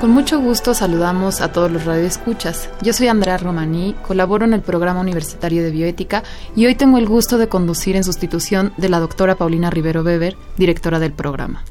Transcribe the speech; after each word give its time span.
Con 0.00 0.10
mucho 0.10 0.38
gusto 0.38 0.74
saludamos 0.74 1.40
a 1.40 1.50
todos 1.50 1.72
los 1.72 1.84
radioescuchas. 1.84 2.70
Yo 2.82 2.92
soy 2.92 3.08
Andrea 3.08 3.36
Romaní, 3.36 3.96
colaboro 4.06 4.44
en 4.44 4.52
el 4.52 4.60
programa 4.60 5.00
universitario 5.00 5.64
de 5.64 5.72
bioética 5.72 6.22
y 6.54 6.66
hoy 6.66 6.76
tengo 6.76 6.98
el 6.98 7.08
gusto 7.08 7.36
de 7.36 7.48
conducir 7.48 7.96
en 7.96 8.04
sustitución 8.04 8.72
de 8.76 8.88
la 8.88 9.00
doctora 9.00 9.34
Paulina 9.34 9.70
Rivero 9.70 10.02
Weber, 10.02 10.36
directora 10.56 11.00
del 11.00 11.10
programa. 11.10 11.64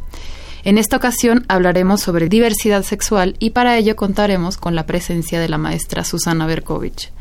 En 0.65 0.77
esta 0.77 0.97
ocasión 0.97 1.45
hablaremos 1.47 2.01
sobre 2.01 2.27
diversidad 2.27 2.83
sexual 2.83 3.37
y 3.39 3.51
para 3.51 3.77
ello 3.77 3.95
contaremos 3.95 4.57
con 4.57 4.75
la 4.75 4.85
presencia 4.85 5.39
de 5.39 5.47
la 5.47 5.57
maestra 5.57 6.03
Susana 6.03 6.45
Berkovich. 6.47 7.13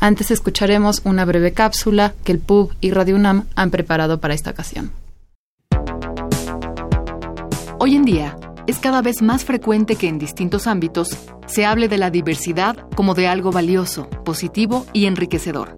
Antes 0.00 0.30
escucharemos 0.30 1.02
una 1.04 1.26
breve 1.26 1.52
cápsula 1.52 2.14
que 2.24 2.32
el 2.32 2.38
PUB 2.38 2.72
y 2.80 2.92
Radio 2.92 3.16
UNAM 3.16 3.44
han 3.54 3.70
preparado 3.70 4.18
para 4.18 4.32
esta 4.32 4.52
ocasión. 4.52 4.92
Hoy 7.80 7.96
en 7.96 8.04
día, 8.04 8.36
es 8.68 8.78
cada 8.78 9.00
vez 9.00 9.22
más 9.22 9.46
frecuente 9.46 9.96
que 9.96 10.08
en 10.08 10.18
distintos 10.18 10.66
ámbitos 10.66 11.16
se 11.46 11.64
hable 11.64 11.88
de 11.88 11.96
la 11.96 12.10
diversidad 12.10 12.76
como 12.94 13.14
de 13.14 13.26
algo 13.26 13.50
valioso, 13.50 14.10
positivo 14.26 14.84
y 14.92 15.06
enriquecedor. 15.06 15.74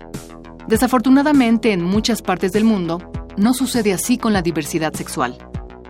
Desafortunadamente, 0.66 1.72
en 1.72 1.84
muchas 1.84 2.20
partes 2.20 2.52
del 2.52 2.64
mundo, 2.64 3.00
no 3.36 3.54
sucede 3.54 3.92
así 3.92 4.18
con 4.18 4.32
la 4.32 4.42
diversidad 4.42 4.92
sexual. 4.92 5.38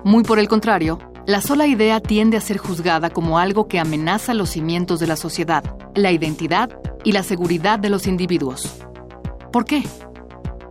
Muy 0.04 0.24
por 0.24 0.38
el 0.38 0.46
contrario, 0.46 0.98
la 1.26 1.40
sola 1.40 1.66
idea 1.66 2.00
tiende 2.00 2.36
a 2.36 2.42
ser 2.42 2.58
juzgada 2.58 3.08
como 3.08 3.38
algo 3.38 3.66
que 3.66 3.78
amenaza 3.78 4.34
los 4.34 4.50
cimientos 4.50 5.00
de 5.00 5.06
la 5.06 5.16
sociedad, 5.16 5.64
la 5.94 6.12
identidad 6.12 6.68
y 7.02 7.12
la 7.12 7.22
seguridad 7.22 7.78
de 7.78 7.88
los 7.88 8.06
individuos. 8.06 8.76
¿Por 9.50 9.64
qué? 9.64 9.82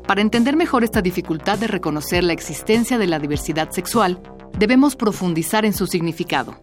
Para 0.06 0.22
entender 0.22 0.56
mejor 0.56 0.84
esta 0.84 1.02
dificultad 1.02 1.58
de 1.58 1.68
reconocer 1.68 2.24
la 2.24 2.34
existencia 2.34 3.00
de 3.00 3.08
la 3.08 3.18
diversidad 3.18 3.72
sexual, 3.72 4.22
debemos 4.60 4.96
profundizar 4.98 5.66
en 5.66 5.74
su 5.74 5.88
significado. 5.88 6.62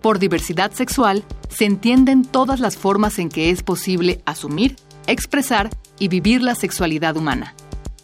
Por 0.00 0.18
diversidad 0.18 0.72
sexual 0.72 1.24
se 1.48 1.66
entienden 1.66 2.24
todas 2.24 2.60
las 2.60 2.76
formas 2.76 3.18
en 3.18 3.28
que 3.28 3.50
es 3.50 3.62
posible 3.62 4.22
asumir, 4.24 4.76
expresar 5.06 5.70
y 5.98 6.08
vivir 6.08 6.42
la 6.42 6.54
sexualidad 6.54 7.16
humana. 7.16 7.54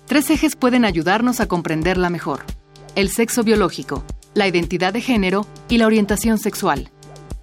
Tres 0.06 0.28
ejes 0.30 0.54
pueden 0.54 0.84
ayudarnos 0.84 1.40
a 1.40 1.46
comprenderla 1.46 2.10
mejor. 2.10 2.44
El 2.94 3.08
sexo 3.08 3.42
biológico, 3.42 4.04
la 4.34 4.46
identidad 4.46 4.92
de 4.92 5.00
género 5.00 5.46
y 5.68 5.78
la 5.78 5.86
orientación 5.86 6.38
sexual. 6.38 6.90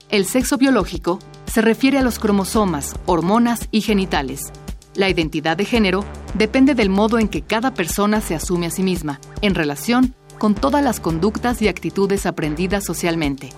El 0.10 0.26
sexo 0.26 0.58
biológico 0.58 1.20
se 1.52 1.62
refiere 1.62 1.98
a 1.98 2.04
los 2.04 2.20
cromosomas, 2.20 2.96
hormonas 3.08 3.68
y 3.72 3.82
genitales. 3.82 4.52
La 4.94 5.10
identidad 5.10 5.58
de 5.58 5.66
género 5.66 6.06
depende 6.36 6.76
del 6.76 6.90
modo 6.90 7.18
en 7.18 7.28
que 7.28 7.42
cada 7.42 7.74
persona 7.74 8.22
se 8.22 8.36
asume 8.36 8.68
a 8.68 8.72
sí 8.72 8.84
misma, 8.84 9.20
en 9.42 9.56
relación 9.56 10.16
con 10.40 10.56
todas 10.56 10.84
las 10.84 11.00
conductas 11.00 11.62
y 11.62 11.68
actitudes 11.68 12.26
aprendidas 12.26 12.86
socialmente. 12.86 13.50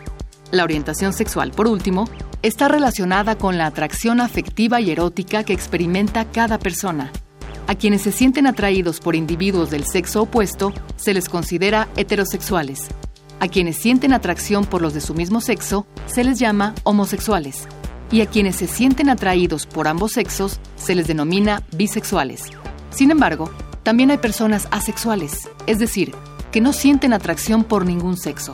La 0.51 0.65
orientación 0.65 1.13
sexual, 1.13 1.51
por 1.51 1.67
último, 1.67 2.09
está 2.41 2.67
relacionada 2.67 3.38
con 3.38 3.57
la 3.57 3.67
atracción 3.67 4.19
afectiva 4.19 4.81
y 4.81 4.91
erótica 4.91 5.44
que 5.44 5.53
experimenta 5.53 6.25
cada 6.25 6.59
persona. 6.59 7.11
A 7.67 7.75
quienes 7.75 8.01
se 8.01 8.11
sienten 8.11 8.47
atraídos 8.47 9.00
por 9.00 9.16
individuos 9.16 9.69
del 9.69 9.85
sexo 9.85 10.23
opuesto 10.23 10.73
se 10.97 11.13
les 11.13 11.29
considera 11.29 11.88
heterosexuales. 11.95 12.89
A 13.39 13.47
quienes 13.47 13.77
sienten 13.77 14.11
atracción 14.11 14.66
por 14.66 14.81
los 14.81 14.94
de 14.94 15.01
su 15.01 15.13
mismo 15.13 15.39
sexo 15.39 15.85
se 16.06 16.23
les 16.23 16.38
llama 16.38 16.75
homosexuales. 16.83 17.67
Y 18.11 18.22
a 18.22 18.25
quienes 18.25 18.57
se 18.57 18.67
sienten 18.67 19.09
atraídos 19.09 19.66
por 19.67 19.88
ambos 19.88 20.11
sexos 20.11 20.59
se 20.75 20.95
les 20.95 21.07
denomina 21.07 21.63
bisexuales. 21.77 22.44
Sin 22.89 23.09
embargo, 23.09 23.50
también 23.83 24.11
hay 24.11 24.17
personas 24.17 24.67
asexuales, 24.72 25.50
es 25.66 25.79
decir, 25.79 26.13
que 26.51 26.62
no 26.62 26.73
sienten 26.73 27.13
atracción 27.13 27.63
por 27.63 27.85
ningún 27.85 28.17
sexo. 28.17 28.53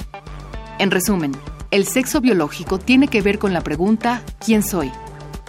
En 0.79 0.91
resumen, 0.91 1.31
el 1.71 1.85
sexo 1.85 2.21
biológico 2.21 2.79
tiene 2.79 3.07
que 3.07 3.21
ver 3.21 3.39
con 3.39 3.53
la 3.53 3.61
pregunta 3.61 4.23
¿quién 4.43 4.63
soy? 4.63 4.91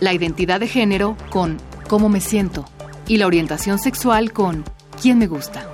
La 0.00 0.12
identidad 0.12 0.60
de 0.60 0.66
género 0.66 1.16
con 1.31 1.59
¿cómo 1.88 2.09
me 2.09 2.20
siento? 2.20 2.64
Y 3.06 3.19
la 3.19 3.26
orientación 3.26 3.78
sexual 3.78 4.32
con 4.32 4.64
¿quién 5.00 5.19
me 5.19 5.26
gusta? 5.26 5.70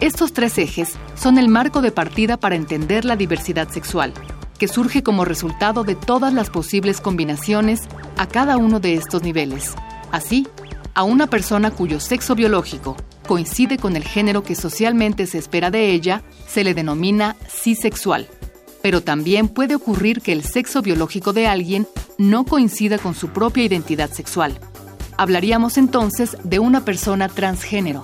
Estos 0.00 0.32
tres 0.32 0.58
ejes 0.58 0.94
son 1.14 1.38
el 1.38 1.48
marco 1.48 1.80
de 1.80 1.92
partida 1.92 2.36
para 2.36 2.56
entender 2.56 3.04
la 3.04 3.16
diversidad 3.16 3.68
sexual, 3.68 4.12
que 4.58 4.68
surge 4.68 5.02
como 5.02 5.24
resultado 5.24 5.84
de 5.84 5.94
todas 5.94 6.32
las 6.32 6.50
posibles 6.50 7.00
combinaciones 7.00 7.82
a 8.16 8.26
cada 8.26 8.56
uno 8.56 8.80
de 8.80 8.94
estos 8.94 9.22
niveles. 9.22 9.74
Así, 10.10 10.48
a 10.94 11.04
una 11.04 11.26
persona 11.26 11.70
cuyo 11.70 12.00
sexo 12.00 12.34
biológico 12.34 12.96
coincide 13.32 13.78
con 13.78 13.96
el 13.96 14.04
género 14.04 14.42
que 14.42 14.54
socialmente 14.54 15.26
se 15.26 15.38
espera 15.38 15.70
de 15.70 15.92
ella, 15.92 16.22
se 16.46 16.64
le 16.64 16.74
denomina 16.74 17.34
cisexual. 17.48 18.28
Pero 18.82 19.00
también 19.00 19.48
puede 19.48 19.74
ocurrir 19.74 20.20
que 20.20 20.32
el 20.32 20.44
sexo 20.44 20.82
biológico 20.82 21.32
de 21.32 21.46
alguien 21.46 21.88
no 22.18 22.44
coincida 22.44 22.98
con 22.98 23.14
su 23.14 23.28
propia 23.28 23.64
identidad 23.64 24.10
sexual. 24.10 24.60
Hablaríamos 25.16 25.78
entonces 25.78 26.36
de 26.44 26.58
una 26.58 26.84
persona 26.84 27.30
transgénero. 27.30 28.02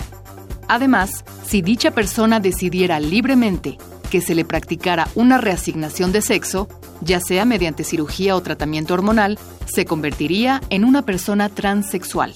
Además, 0.66 1.26
si 1.46 1.60
dicha 1.60 1.90
persona 1.90 2.40
decidiera 2.40 2.98
libremente 2.98 3.76
que 4.10 4.22
se 4.22 4.34
le 4.34 4.46
practicara 4.46 5.08
una 5.14 5.36
reasignación 5.36 6.10
de 6.10 6.22
sexo, 6.22 6.70
ya 7.02 7.20
sea 7.20 7.44
mediante 7.44 7.84
cirugía 7.84 8.34
o 8.34 8.40
tratamiento 8.40 8.94
hormonal, 8.94 9.38
se 9.66 9.84
convertiría 9.84 10.62
en 10.70 10.86
una 10.86 11.02
persona 11.02 11.50
transexual. 11.50 12.32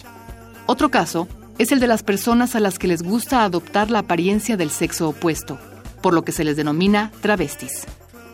Otro 0.66 0.91
caso 0.91 1.26
es 1.58 1.72
el 1.72 1.80
de 1.80 1.86
las 1.86 2.02
personas 2.02 2.54
a 2.54 2.60
las 2.60 2.78
que 2.78 2.88
les 2.88 3.02
gusta 3.02 3.44
adoptar 3.44 3.90
la 3.90 4.00
apariencia 4.00 4.56
del 4.56 4.70
sexo 4.70 5.08
opuesto, 5.08 5.58
por 6.00 6.14
lo 6.14 6.24
que 6.24 6.32
se 6.32 6.44
les 6.44 6.56
denomina 6.56 7.12
travestis. 7.20 7.86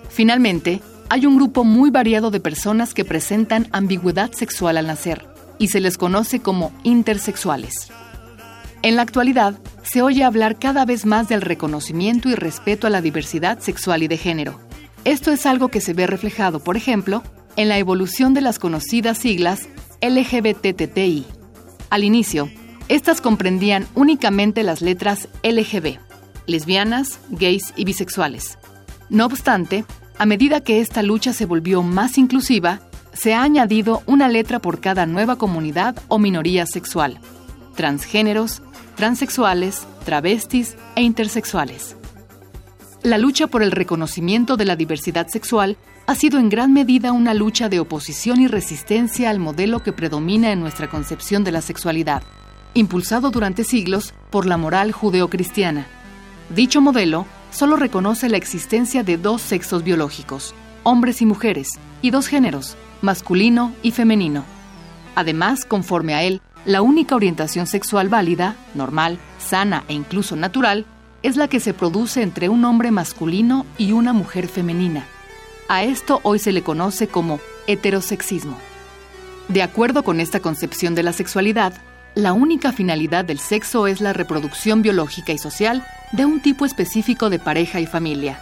Finalmente, 0.08 0.80
hay 1.10 1.26
un 1.26 1.36
grupo 1.36 1.64
muy 1.64 1.90
variado 1.90 2.30
de 2.30 2.40
personas 2.40 2.94
que 2.94 3.04
presentan 3.04 3.68
ambigüedad 3.72 4.32
sexual 4.32 4.76
al 4.76 4.86
nacer 4.86 5.26
y 5.58 5.68
se 5.68 5.80
les 5.80 5.98
conoce 5.98 6.40
como 6.40 6.72
intersexuales. 6.82 7.90
En 8.82 8.96
la 8.96 9.02
actualidad, 9.02 9.58
se 9.82 10.02
oye 10.02 10.22
hablar 10.22 10.58
cada 10.58 10.84
vez 10.84 11.06
más 11.06 11.28
del 11.28 11.40
reconocimiento 11.40 12.28
y 12.28 12.34
respeto 12.34 12.86
a 12.86 12.90
la 12.90 13.00
diversidad 13.00 13.58
sexual 13.58 14.02
y 14.02 14.08
de 14.08 14.18
género. 14.18 14.60
Esto 15.04 15.32
es 15.32 15.46
algo 15.46 15.68
que 15.68 15.80
se 15.80 15.94
ve 15.94 16.06
reflejado, 16.06 16.60
por 16.60 16.76
ejemplo, 16.76 17.22
en 17.56 17.68
la 17.68 17.78
evolución 17.78 18.34
de 18.34 18.40
las 18.40 18.58
conocidas 18.58 19.18
siglas 19.18 19.68
LGBTTI. 20.00 21.24
Al 21.90 22.04
inicio, 22.04 22.50
estas 22.88 23.20
comprendían 23.20 23.86
únicamente 23.94 24.62
las 24.62 24.80
letras 24.80 25.28
LGB, 25.42 25.98
lesbianas, 26.46 27.20
gays 27.30 27.74
y 27.76 27.84
bisexuales. 27.84 28.58
No 29.10 29.26
obstante, 29.26 29.84
a 30.18 30.26
medida 30.26 30.62
que 30.62 30.80
esta 30.80 31.02
lucha 31.02 31.32
se 31.32 31.46
volvió 31.46 31.82
más 31.82 32.18
inclusiva, 32.18 32.80
se 33.12 33.34
ha 33.34 33.42
añadido 33.42 34.02
una 34.06 34.28
letra 34.28 34.58
por 34.58 34.80
cada 34.80 35.06
nueva 35.06 35.36
comunidad 35.36 35.96
o 36.08 36.18
minoría 36.18 36.66
sexual, 36.66 37.20
transgéneros, 37.76 38.62
transexuales, 38.96 39.86
travestis 40.04 40.76
e 40.96 41.02
intersexuales. 41.02 41.96
La 43.02 43.18
lucha 43.18 43.46
por 43.46 43.62
el 43.62 43.70
reconocimiento 43.70 44.56
de 44.56 44.64
la 44.64 44.76
diversidad 44.76 45.28
sexual 45.28 45.76
ha 46.06 46.14
sido 46.14 46.38
en 46.38 46.48
gran 46.48 46.72
medida 46.72 47.12
una 47.12 47.34
lucha 47.34 47.68
de 47.68 47.80
oposición 47.80 48.40
y 48.40 48.48
resistencia 48.48 49.30
al 49.30 49.38
modelo 49.38 49.82
que 49.82 49.92
predomina 49.92 50.52
en 50.52 50.60
nuestra 50.60 50.88
concepción 50.88 51.44
de 51.44 51.52
la 51.52 51.60
sexualidad 51.60 52.22
impulsado 52.74 53.30
durante 53.30 53.64
siglos 53.64 54.14
por 54.30 54.46
la 54.46 54.56
moral 54.56 54.92
judeocristiana. 54.92 55.86
Dicho 56.54 56.80
modelo 56.80 57.26
solo 57.50 57.76
reconoce 57.76 58.28
la 58.28 58.36
existencia 58.36 59.02
de 59.02 59.16
dos 59.16 59.42
sexos 59.42 59.82
biológicos, 59.82 60.54
hombres 60.82 61.22
y 61.22 61.26
mujeres, 61.26 61.78
y 62.02 62.10
dos 62.10 62.26
géneros, 62.26 62.76
masculino 63.02 63.72
y 63.82 63.90
femenino. 63.92 64.44
Además, 65.14 65.64
conforme 65.64 66.14
a 66.14 66.22
él, 66.22 66.40
la 66.64 66.82
única 66.82 67.16
orientación 67.16 67.66
sexual 67.66 68.08
válida, 68.08 68.56
normal, 68.74 69.18
sana 69.38 69.84
e 69.88 69.94
incluso 69.94 70.36
natural, 70.36 70.86
es 71.22 71.36
la 71.36 71.48
que 71.48 71.60
se 71.60 71.74
produce 71.74 72.22
entre 72.22 72.48
un 72.48 72.64
hombre 72.64 72.90
masculino 72.90 73.66
y 73.76 73.92
una 73.92 74.12
mujer 74.12 74.48
femenina. 74.48 75.06
A 75.68 75.82
esto 75.82 76.20
hoy 76.22 76.38
se 76.38 76.52
le 76.52 76.62
conoce 76.62 77.08
como 77.08 77.40
heterosexismo. 77.66 78.56
De 79.48 79.62
acuerdo 79.62 80.04
con 80.04 80.20
esta 80.20 80.40
concepción 80.40 80.94
de 80.94 81.02
la 81.02 81.12
sexualidad, 81.12 81.74
la 82.18 82.32
única 82.32 82.72
finalidad 82.72 83.24
del 83.24 83.38
sexo 83.38 83.86
es 83.86 84.00
la 84.00 84.12
reproducción 84.12 84.82
biológica 84.82 85.32
y 85.32 85.38
social 85.38 85.86
de 86.10 86.24
un 86.24 86.40
tipo 86.40 86.66
específico 86.66 87.30
de 87.30 87.38
pareja 87.38 87.78
y 87.78 87.86
familia. 87.86 88.40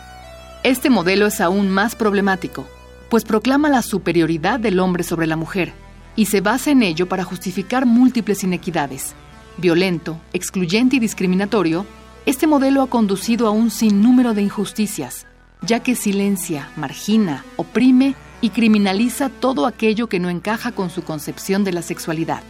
Este 0.63 0.89
modelo 0.89 1.27
es 1.27 1.43
aún 1.43 1.69
más 1.69 1.95
problemático, 1.95 2.67
pues 3.11 3.25
proclama 3.25 3.69
la 3.69 3.83
superioridad 3.83 4.59
del 4.59 4.81
hombre 4.81 5.03
sobre 5.03 5.27
la 5.27 5.37
mujer 5.37 5.75
y 6.17 6.25
se 6.25 6.41
basa 6.41 6.71
en 6.71 6.83
ello 6.83 7.07
para 7.07 7.25
justificar 7.25 7.85
múltiples 7.85 8.45
inequidades. 8.45 9.15
Violento, 9.59 10.19
excluyente 10.33 10.97
y 10.97 10.99
discriminatorio, 10.99 11.85
este 12.25 12.47
modelo 12.47 12.81
ha 12.81 12.87
conducido 12.87 13.47
a 13.47 13.51
un 13.51 13.71
sinnúmero 13.71 14.33
de 14.33 14.41
injusticias, 14.41 15.27
ya 15.61 15.81
que 15.81 15.97
silencia, 15.97 16.71
margina, 16.77 17.45
oprime 17.57 18.15
y 18.41 18.49
criminaliza 18.49 19.29
todo 19.29 19.67
aquello 19.67 20.07
que 20.07 20.19
no 20.19 20.31
encaja 20.31 20.73
con 20.73 20.89
su 20.89 21.03
concepción 21.03 21.63
de 21.63 21.73
la 21.73 21.83
sexualidad. 21.83 22.41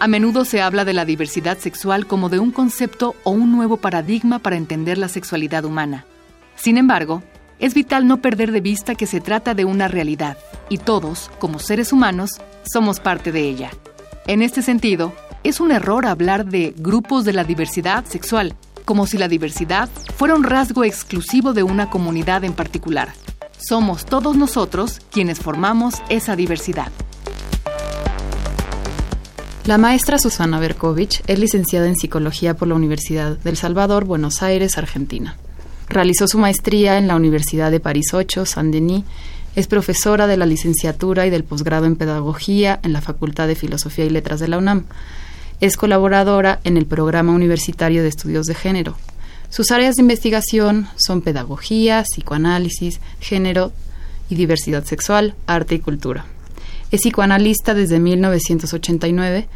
A 0.00 0.08
menudo 0.08 0.44
se 0.44 0.60
habla 0.60 0.84
de 0.84 0.92
la 0.92 1.04
diversidad 1.04 1.58
sexual 1.58 2.06
como 2.06 2.28
de 2.28 2.38
un 2.38 2.50
concepto 2.50 3.14
o 3.22 3.30
un 3.30 3.52
nuevo 3.52 3.76
paradigma 3.76 4.38
para 4.38 4.56
entender 4.56 4.98
la 4.98 5.08
sexualidad 5.08 5.64
humana. 5.64 6.04
Sin 6.56 6.76
embargo, 6.76 7.22
es 7.58 7.74
vital 7.74 8.06
no 8.06 8.20
perder 8.20 8.52
de 8.52 8.60
vista 8.60 8.96
que 8.96 9.06
se 9.06 9.20
trata 9.20 9.54
de 9.54 9.64
una 9.64 9.88
realidad 9.88 10.36
y 10.68 10.78
todos, 10.78 11.30
como 11.38 11.58
seres 11.58 11.92
humanos, 11.92 12.40
somos 12.70 13.00
parte 13.00 13.32
de 13.32 13.42
ella. 13.42 13.70
En 14.26 14.42
este 14.42 14.62
sentido, 14.62 15.12
es 15.44 15.60
un 15.60 15.70
error 15.70 16.06
hablar 16.06 16.46
de 16.46 16.74
grupos 16.76 17.24
de 17.24 17.32
la 17.32 17.44
diversidad 17.44 18.04
sexual, 18.04 18.54
como 18.84 19.06
si 19.06 19.16
la 19.16 19.28
diversidad 19.28 19.88
fuera 20.16 20.34
un 20.34 20.42
rasgo 20.42 20.84
exclusivo 20.84 21.52
de 21.52 21.62
una 21.62 21.88
comunidad 21.88 22.44
en 22.44 22.52
particular. 22.52 23.12
Somos 23.58 24.04
todos 24.04 24.36
nosotros 24.36 25.00
quienes 25.10 25.38
formamos 25.38 26.02
esa 26.08 26.36
diversidad. 26.36 26.90
La 29.66 29.78
maestra 29.78 30.18
Susana 30.18 30.60
Berkovich 30.60 31.22
es 31.26 31.38
licenciada 31.38 31.88
en 31.88 31.96
Psicología 31.96 32.52
por 32.52 32.68
la 32.68 32.74
Universidad 32.74 33.38
del 33.38 33.56
Salvador, 33.56 34.04
Buenos 34.04 34.42
Aires, 34.42 34.76
Argentina. 34.76 35.38
Realizó 35.88 36.28
su 36.28 36.36
maestría 36.36 36.98
en 36.98 37.08
la 37.08 37.16
Universidad 37.16 37.70
de 37.70 37.80
París 37.80 38.12
8, 38.12 38.44
Saint-Denis. 38.44 39.04
Es 39.56 39.66
profesora 39.66 40.26
de 40.26 40.36
la 40.36 40.44
licenciatura 40.44 41.26
y 41.26 41.30
del 41.30 41.44
posgrado 41.44 41.86
en 41.86 41.96
Pedagogía 41.96 42.78
en 42.82 42.92
la 42.92 43.00
Facultad 43.00 43.48
de 43.48 43.54
Filosofía 43.54 44.04
y 44.04 44.10
Letras 44.10 44.38
de 44.38 44.48
la 44.48 44.58
UNAM. 44.58 44.84
Es 45.62 45.78
colaboradora 45.78 46.60
en 46.64 46.76
el 46.76 46.84
Programa 46.84 47.32
Universitario 47.32 48.02
de 48.02 48.10
Estudios 48.10 48.44
de 48.44 48.54
Género. 48.54 48.98
Sus 49.48 49.70
áreas 49.70 49.94
de 49.94 50.02
investigación 50.02 50.88
son 50.96 51.22
pedagogía, 51.22 52.02
psicoanálisis, 52.02 53.00
género 53.18 53.72
y 54.28 54.34
diversidad 54.34 54.84
sexual, 54.84 55.34
arte 55.46 55.76
y 55.76 55.78
cultura. 55.78 56.26
Es 56.94 57.00
psicoanalista 57.00 57.74
desde 57.74 57.98
1989, 57.98 59.48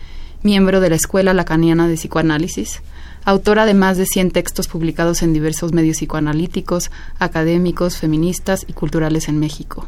miembro 0.43 0.81
de 0.81 0.90
la 0.90 0.96
Escuela 0.96 1.32
Lacaniana 1.32 1.87
de 1.87 1.94
Psicoanálisis, 1.94 2.82
autora 3.25 3.64
de 3.64 3.75
más 3.75 3.96
de 3.96 4.06
100 4.06 4.32
textos 4.32 4.67
publicados 4.67 5.23
en 5.23 5.32
diversos 5.32 5.73
medios 5.73 5.99
psicoanalíticos, 5.99 6.90
académicos, 7.20 7.96
feministas 7.96 8.67
y 8.67 8.73
culturales 8.73 9.29
en 9.29 9.38
México. 9.38 9.87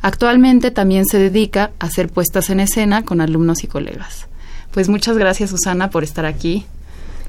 Actualmente 0.00 0.70
también 0.70 1.04
se 1.04 1.18
dedica 1.18 1.70
a 1.80 1.84
hacer 1.84 2.08
puestas 2.08 2.48
en 2.48 2.60
escena 2.60 3.04
con 3.04 3.20
alumnos 3.20 3.62
y 3.62 3.66
colegas. 3.66 4.26
Pues 4.70 4.88
muchas 4.88 5.18
gracias 5.18 5.50
Susana 5.50 5.90
por 5.90 6.02
estar 6.02 6.24
aquí. 6.24 6.64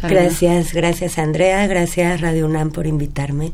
Gracias, 0.02 0.72
gracias 0.72 1.18
Andrea, 1.18 1.68
gracias 1.68 2.22
Radio 2.22 2.46
UNAM 2.46 2.72
por 2.72 2.88
invitarme. 2.88 3.52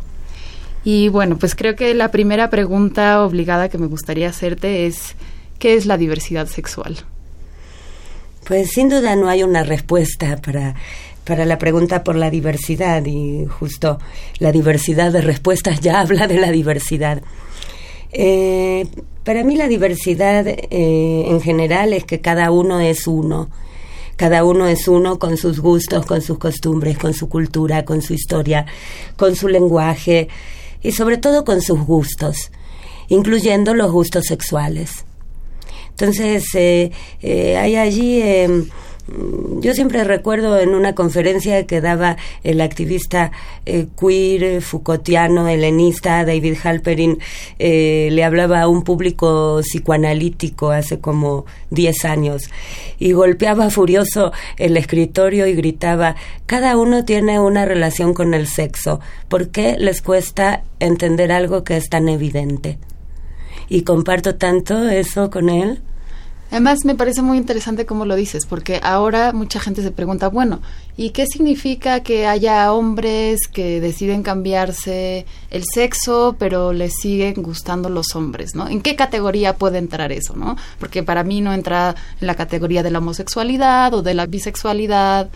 Y 0.83 1.09
bueno, 1.09 1.39
pues 1.39 1.55
creo 1.55 1.75
que 1.75 1.95
la 1.95 2.11
primera 2.11 2.51
pregunta 2.51 3.23
obligada 3.23 3.67
que 3.67 3.79
me 3.79 3.88
gustaría 3.88 4.29
hacerte 4.29 4.85
es 4.85 5.15
¿Qué 5.59 5.75
es 5.75 5.86
la 5.86 5.98
diversidad 5.98 6.48
sexual? 6.48 6.98
Pues 8.48 8.69
sin 8.69 8.89
duda 8.89 9.15
no 9.15 9.27
hay 9.27 9.44
una 9.44 9.63
respuesta 9.63 10.38
para, 10.38 10.75
para 11.25 11.45
la 11.45 11.57
pregunta 11.57 12.04
por 12.04 12.15
la 12.15 12.30
diversidad 12.30 13.04
y 13.06 13.45
justo 13.45 14.00
la 14.39 14.51
diversidad 14.51 15.12
de 15.12 15.21
respuestas 15.21 15.81
ya 15.81 16.00
habla 16.01 16.27
de 16.27 16.39
la 16.39 16.51
diversidad. 16.51 17.21
Eh, 18.12 18.88
para 19.24 19.44
mí 19.44 19.56
la 19.57 19.68
diversidad 19.68 20.48
eh, 20.48 21.25
en 21.27 21.42
general 21.42 21.92
es 21.92 22.06
que 22.06 22.21
cada 22.21 22.51
uno 22.51 22.80
es 22.80 23.07
uno. 23.07 23.50
Cada 24.15 24.44
uno 24.44 24.68
es 24.68 24.88
uno 24.88 25.19
con 25.19 25.38
sus 25.38 25.59
gustos, 25.59 26.06
con 26.06 26.21
sus 26.21 26.38
costumbres, 26.38 26.98
con 26.98 27.13
su 27.13 27.30
cultura, 27.30 27.83
con 27.83 28.01
su 28.01 28.13
historia, 28.13 28.65
con 29.15 29.36
su 29.36 29.48
lenguaje 29.48 30.27
y 30.81 30.92
sobre 30.92 31.18
todo 31.18 31.45
con 31.45 31.62
sus 31.62 31.81
gustos, 31.81 32.51
incluyendo 33.09 33.74
los 33.74 33.92
gustos 33.92 34.25
sexuales. 34.25 35.06
Entonces, 35.99 36.45
eh, 36.53 36.91
eh, 37.23 37.57
hay 37.57 37.75
allí... 37.75 38.21
Em, 38.21 38.67
yo 39.61 39.73
siempre 39.73 40.03
recuerdo 40.03 40.59
en 40.59 40.75
una 40.75 40.94
conferencia 40.94 41.65
que 41.65 41.79
daba 41.79 42.17
el 42.44 42.59
activista 42.59 43.31
eh, 43.65 43.88
queer, 43.97 44.61
Foucaultiano, 44.61 45.47
helenista, 45.47 46.25
David 46.25 46.57
Halperin, 46.61 47.19
eh, 47.57 48.09
le 48.11 48.23
hablaba 48.23 48.61
a 48.61 48.67
un 48.67 48.83
público 48.83 49.61
psicoanalítico 49.61 50.71
hace 50.71 50.99
como 50.99 51.45
10 51.69 52.05
años 52.05 52.49
y 52.99 53.13
golpeaba 53.13 53.69
furioso 53.69 54.33
el 54.57 54.75
escritorio 54.75 55.47
y 55.47 55.53
gritaba, 55.53 56.15
cada 56.45 56.77
uno 56.77 57.05
tiene 57.05 57.39
una 57.39 57.65
relación 57.65 58.13
con 58.13 58.33
el 58.33 58.47
sexo, 58.47 58.99
¿por 59.29 59.49
qué 59.49 59.77
les 59.77 60.01
cuesta 60.01 60.63
entender 60.79 61.31
algo 61.31 61.63
que 61.63 61.77
es 61.77 61.89
tan 61.89 62.09
evidente? 62.09 62.77
Y 63.69 63.81
comparto 63.81 64.36
tanto 64.36 64.88
eso 64.90 65.30
con 65.30 65.50
él. 65.50 65.81
Además, 66.50 66.86
me 66.86 66.96
parece 66.96 67.22
muy 67.22 67.38
interesante 67.38 67.86
cómo 67.86 68.06
lo 68.06 68.16
dices, 68.16 68.46
porque 68.46 68.80
ahora 68.81 69.34
mucha 69.34 69.60
gente 69.60 69.84
se 69.84 69.92
pregunta, 69.92 70.30
bueno, 70.30 70.62
¿y 70.96 71.10
qué 71.10 71.25
significa 71.28 72.04
que 72.04 72.25
haya 72.25 72.72
hombres 72.72 73.48
que 73.52 73.81
deciden 73.81 74.24
cambiarse 74.24 75.25
el 75.50 75.66
sexo, 75.66 76.38
pero 76.40 76.72
les 76.72 76.94
siguen 76.94 77.34
gustando 77.44 77.90
los 77.90 78.16
hombres, 78.16 78.56
¿no? 78.56 78.69
¿En 78.69 78.81
qué 78.81 78.96
categoría 78.96 79.58
puede 79.58 79.78
entrar 79.78 80.14
eso, 80.14 80.38
no? 80.38 80.56
Porque 80.80 81.04
para 81.04 81.25
mí 81.25 81.42
no 81.42 81.54
entra 81.54 81.96
en 82.22 82.28
la 82.28 82.36
categoría 82.36 82.81
de 82.81 82.92
la 82.92 83.00
homosexualidad 83.00 83.94
o 83.94 84.02
de 84.02 84.14
la 84.14 84.25
bisexualidad, 84.25 85.30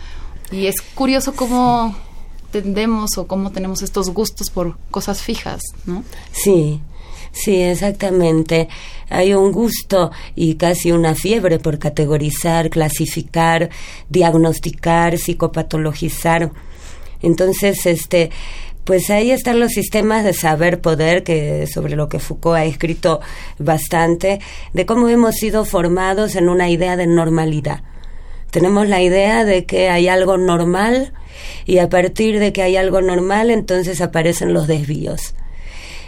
y 0.50 0.66
es 0.66 0.76
curioso 0.94 1.34
cómo 1.34 1.94
tendemos 2.52 3.18
o 3.18 3.26
cómo 3.26 3.52
tenemos 3.52 3.82
estos 3.82 4.10
gustos 4.10 4.48
por 4.48 4.78
cosas 4.90 5.20
fijas, 5.20 5.60
¿no? 5.84 6.04
Sí, 6.32 6.80
Sí, 7.32 7.62
exactamente. 7.62 8.68
Hay 9.08 9.34
un 9.34 9.52
gusto 9.52 10.10
y 10.36 10.54
casi 10.56 10.92
una 10.92 11.14
fiebre 11.14 11.58
por 11.58 11.78
categorizar, 11.78 12.68
clasificar, 12.68 13.70
diagnosticar, 14.10 15.18
psicopatologizar. 15.18 16.50
Entonces, 17.22 17.86
este, 17.86 18.30
pues 18.84 19.08
ahí 19.10 19.30
están 19.30 19.60
los 19.60 19.72
sistemas 19.72 20.24
de 20.24 20.34
saber 20.34 20.80
poder 20.80 21.24
que 21.24 21.66
sobre 21.66 21.96
lo 21.96 22.08
que 22.08 22.18
Foucault 22.18 22.58
ha 22.58 22.64
escrito 22.64 23.20
bastante 23.58 24.40
de 24.74 24.86
cómo 24.86 25.08
hemos 25.08 25.36
sido 25.36 25.64
formados 25.64 26.36
en 26.36 26.48
una 26.50 26.68
idea 26.68 26.96
de 26.96 27.06
normalidad. 27.06 27.82
Tenemos 28.50 28.86
la 28.88 29.00
idea 29.00 29.46
de 29.46 29.64
que 29.64 29.88
hay 29.88 30.08
algo 30.08 30.36
normal 30.36 31.14
y 31.64 31.78
a 31.78 31.88
partir 31.88 32.38
de 32.38 32.52
que 32.52 32.62
hay 32.62 32.76
algo 32.76 33.00
normal 33.00 33.50
entonces 33.50 34.02
aparecen 34.02 34.52
los 34.52 34.66
desvíos 34.66 35.34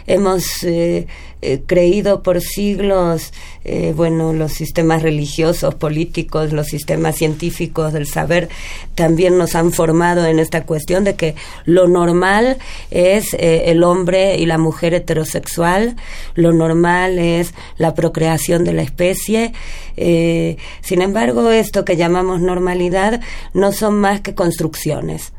hemos 0.07 0.63
eh, 0.63 1.07
eh, 1.41 1.61
creído 1.65 2.23
por 2.23 2.41
siglos, 2.41 3.33
eh, 3.63 3.93
bueno, 3.95 4.33
los 4.33 4.53
sistemas 4.53 5.01
religiosos, 5.01 5.75
políticos, 5.75 6.53
los 6.53 6.67
sistemas 6.67 7.15
científicos 7.15 7.93
del 7.93 8.07
saber 8.07 8.49
también 8.95 9.37
nos 9.37 9.55
han 9.55 9.71
formado 9.71 10.25
en 10.25 10.39
esta 10.39 10.63
cuestión 10.63 11.03
de 11.03 11.15
que 11.15 11.35
lo 11.65 11.87
normal 11.87 12.57
es 12.91 13.35
el 13.39 13.83
hombre 13.83 14.37
y 14.37 14.45
la 14.45 14.57
mujer 14.57 14.93
heterosexual, 14.93 15.95
lo 16.35 16.53
normal 16.53 17.19
es 17.19 17.53
la 17.77 17.93
procreación 17.93 18.63
de 18.63 18.73
la 18.73 18.81
especie. 18.81 19.53
sin 19.95 21.01
embargo, 21.01 21.51
esto 21.51 21.85
que 21.85 21.97
llamamos 21.97 22.41
normalidad 22.41 23.21
no 23.53 23.71
son 23.71 23.95
más 23.95 24.21
que 24.21 24.35
construcciones 24.35 25.33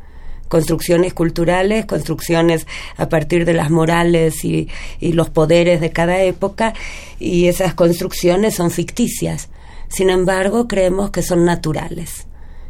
construcciones 0.47 1.13
culturales, 1.13 1.85
construcciones 1.85 2.67
a 2.97 3.09
partir 3.09 3.45
de 3.45 3.53
las 3.53 3.69
morales 3.69 4.43
y, 4.43 4.69
los 5.01 5.29
poderes 5.29 5.81
de 5.81 5.91
cada 5.91 6.21
época, 6.21 6.73
y 7.19 7.47
esas 7.47 7.73
construcciones 7.73 8.55
son 8.55 8.71
ficticias. 8.71 9.49
Sin 9.89 10.09
embargo, 10.09 10.67
creemos 10.67 11.11
que 11.11 11.21
son 11.21 11.45
naturales. 11.45 12.27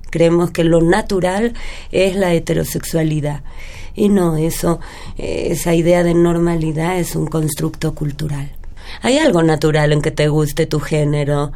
Creemos 0.10 0.52
que 0.52 0.64
lo 0.64 0.82
natural 0.82 1.54
es 1.92 2.16
la 2.16 2.34
heterosexualidad. 2.34 3.44
Y 3.96 4.10
no, 4.10 4.38
eso, 4.38 4.80
esa 5.18 5.74
idea 5.74 6.04
de 6.04 6.14
normalidad 6.14 7.00
es 7.00 7.16
un 7.16 7.26
constructo 7.26 7.94
cultural. 7.96 8.52
Hay 9.02 9.18
algo 9.18 9.44
natural 9.44 9.92
en 9.92 10.02
que 10.02 10.12
te 10.12 10.28
guste 10.28 10.66
tu 10.66 10.80
género 10.80 11.52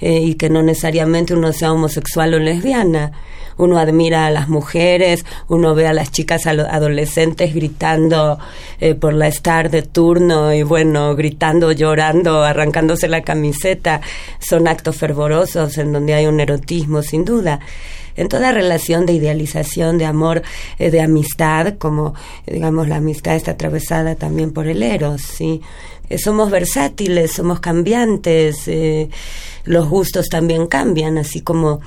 eh, 0.00 0.20
y 0.20 0.34
que 0.34 0.50
no 0.50 0.62
necesariamente 0.62 1.34
uno 1.34 1.52
sea 1.52 1.72
homosexual 1.72 2.34
o 2.34 2.38
lesbiana 2.38 3.12
uno 3.56 3.78
admira 3.78 4.26
a 4.26 4.30
las 4.30 4.48
mujeres, 4.48 5.24
uno 5.48 5.74
ve 5.74 5.86
a 5.86 5.92
las 5.92 6.10
chicas 6.10 6.46
adolescentes 6.46 7.54
gritando 7.54 8.38
eh, 8.80 8.94
por 8.94 9.14
la 9.14 9.28
estar 9.28 9.70
de 9.70 9.82
turno 9.82 10.52
y 10.52 10.62
bueno, 10.62 11.14
gritando, 11.16 11.72
llorando, 11.72 12.42
arrancándose 12.42 13.08
la 13.08 13.22
camiseta. 13.22 14.00
Son 14.38 14.68
actos 14.68 14.96
fervorosos 14.96 15.78
en 15.78 15.92
donde 15.92 16.14
hay 16.14 16.26
un 16.26 16.40
erotismo 16.40 17.02
sin 17.02 17.24
duda. 17.24 17.60
en 18.16 18.28
toda 18.28 18.52
relación 18.52 19.06
de 19.06 19.12
idealización, 19.14 19.98
de 19.98 20.04
amor, 20.04 20.42
eh, 20.78 20.92
de 20.92 21.00
amistad, 21.00 21.74
como 21.78 22.14
digamos 22.46 22.86
la 22.86 22.96
amistad 22.96 23.34
está 23.34 23.52
atravesada 23.52 24.14
también 24.14 24.52
por 24.52 24.68
el 24.68 24.84
eros, 24.84 25.22
¿sí? 25.22 25.60
Eh, 26.10 26.18
somos 26.18 26.50
versátiles, 26.50 27.32
somos 27.32 27.60
cambiantes, 27.60 28.68
eh, 28.68 29.08
los 29.64 29.88
gustos 29.88 30.28
también 30.28 30.66
cambian, 30.66 31.16
así 31.16 31.40
como 31.40 31.80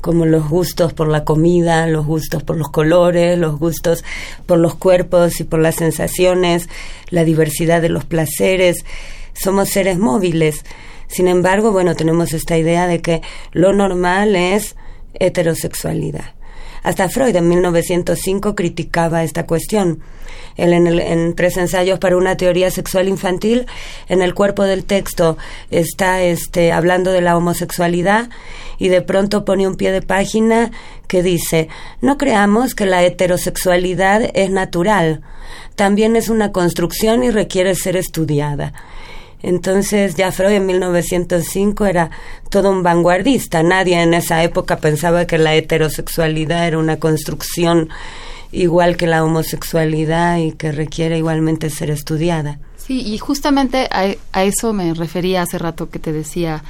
como 0.00 0.26
los 0.26 0.48
gustos 0.48 0.92
por 0.92 1.08
la 1.08 1.24
comida, 1.24 1.86
los 1.86 2.06
gustos 2.06 2.42
por 2.42 2.56
los 2.56 2.70
colores, 2.70 3.38
los 3.38 3.58
gustos 3.58 4.04
por 4.46 4.58
los 4.58 4.74
cuerpos 4.74 5.40
y 5.40 5.44
por 5.44 5.60
las 5.60 5.76
sensaciones, 5.76 6.68
la 7.10 7.24
diversidad 7.24 7.82
de 7.82 7.88
los 7.88 8.04
placeres. 8.04 8.84
Somos 9.32 9.68
seres 9.68 9.98
móviles. 9.98 10.64
Sin 11.06 11.28
embargo, 11.28 11.72
bueno, 11.72 11.94
tenemos 11.94 12.32
esta 12.32 12.56
idea 12.56 12.86
de 12.86 13.00
que 13.00 13.22
lo 13.52 13.72
normal 13.72 14.36
es 14.36 14.76
heterosexualidad. 15.14 16.39
Hasta 16.82 17.08
Freud 17.08 17.34
en 17.36 17.48
1905 17.48 18.54
criticaba 18.54 19.22
esta 19.22 19.46
cuestión. 19.46 20.00
Él 20.56 20.72
en, 20.72 20.86
en, 20.86 21.34
tres 21.34 21.56
ensayos 21.56 21.98
para 21.98 22.16
una 22.16 22.36
teoría 22.36 22.70
sexual 22.70 23.08
infantil, 23.08 23.66
en 24.08 24.22
el 24.22 24.34
cuerpo 24.34 24.64
del 24.64 24.84
texto 24.84 25.36
está 25.70 26.22
este, 26.22 26.72
hablando 26.72 27.12
de 27.12 27.20
la 27.20 27.36
homosexualidad 27.36 28.28
y 28.78 28.88
de 28.88 29.02
pronto 29.02 29.44
pone 29.44 29.66
un 29.66 29.76
pie 29.76 29.92
de 29.92 30.02
página 30.02 30.70
que 31.06 31.22
dice, 31.22 31.68
no 32.00 32.18
creamos 32.18 32.74
que 32.74 32.86
la 32.86 33.02
heterosexualidad 33.02 34.30
es 34.34 34.50
natural, 34.50 35.22
también 35.76 36.16
es 36.16 36.28
una 36.28 36.52
construcción 36.52 37.22
y 37.24 37.30
requiere 37.30 37.74
ser 37.74 37.96
estudiada. 37.96 38.72
Entonces 39.42 40.14
ya 40.16 40.32
Freud 40.32 40.52
en 40.52 40.66
1905 40.66 41.86
era 41.86 42.10
todo 42.50 42.70
un 42.70 42.82
vanguardista. 42.82 43.62
Nadie 43.62 44.02
en 44.02 44.14
esa 44.14 44.42
época 44.42 44.78
pensaba 44.78 45.26
que 45.26 45.38
la 45.38 45.54
heterosexualidad 45.54 46.66
era 46.66 46.78
una 46.78 46.98
construcción 46.98 47.88
igual 48.52 48.96
que 48.96 49.06
la 49.06 49.24
homosexualidad 49.24 50.38
y 50.38 50.52
que 50.52 50.72
requiere 50.72 51.18
igualmente 51.18 51.70
ser 51.70 51.90
estudiada. 51.90 52.58
Sí, 52.76 53.00
y 53.00 53.18
justamente 53.18 53.88
a, 53.90 54.14
a 54.32 54.44
eso 54.44 54.72
me 54.72 54.92
refería 54.94 55.42
hace 55.42 55.58
rato 55.58 55.90
que 55.90 55.98
te 55.98 56.12
decía, 56.12 56.64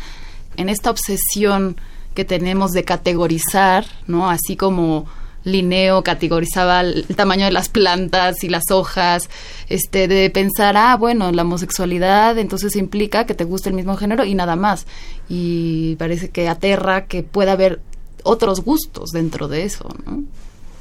en 0.57 0.69
esta 0.69 0.91
obsesión 0.91 1.77
que 2.15 2.25
tenemos 2.25 2.73
de 2.73 2.85
categorizar, 2.85 3.87
¿no? 4.07 4.29
Así 4.29 4.57
como 4.57 5.07
Linneo 5.45 6.03
categorizaba 6.03 6.81
el, 6.81 7.05
tamaño 7.17 7.47
de 7.47 7.53
las 7.53 7.69
plantas 7.69 8.45
y 8.45 8.49
las 8.49 8.71
hojas, 8.71 9.29
este, 9.69 10.09
de 10.09 10.31
pensar, 10.31 10.77
ah, 10.77 10.97
bueno, 10.97 11.33
la 11.33 11.43
homosexualidad 11.43 12.39
entonces 12.39 12.77
implica 12.77 13.27
que 13.27 13.35
te 13.35 13.45
guste 13.45 13.69
el 13.69 13.75
mismo 13.75 13.97
género 13.97 14.25
y 14.25 14.35
nada 14.35 14.57
más. 14.57 14.87
Y 15.29 15.97
parece 15.97 16.31
que 16.31 16.49
aterra 16.49 17.07
que 17.07 17.23
pueda 17.23 17.53
haber 17.53 17.81
otros 18.23 18.61
gustos 18.61 19.11
dentro 19.11 19.49
de 19.49 19.65
eso, 19.65 19.89
¿no? 20.05 20.25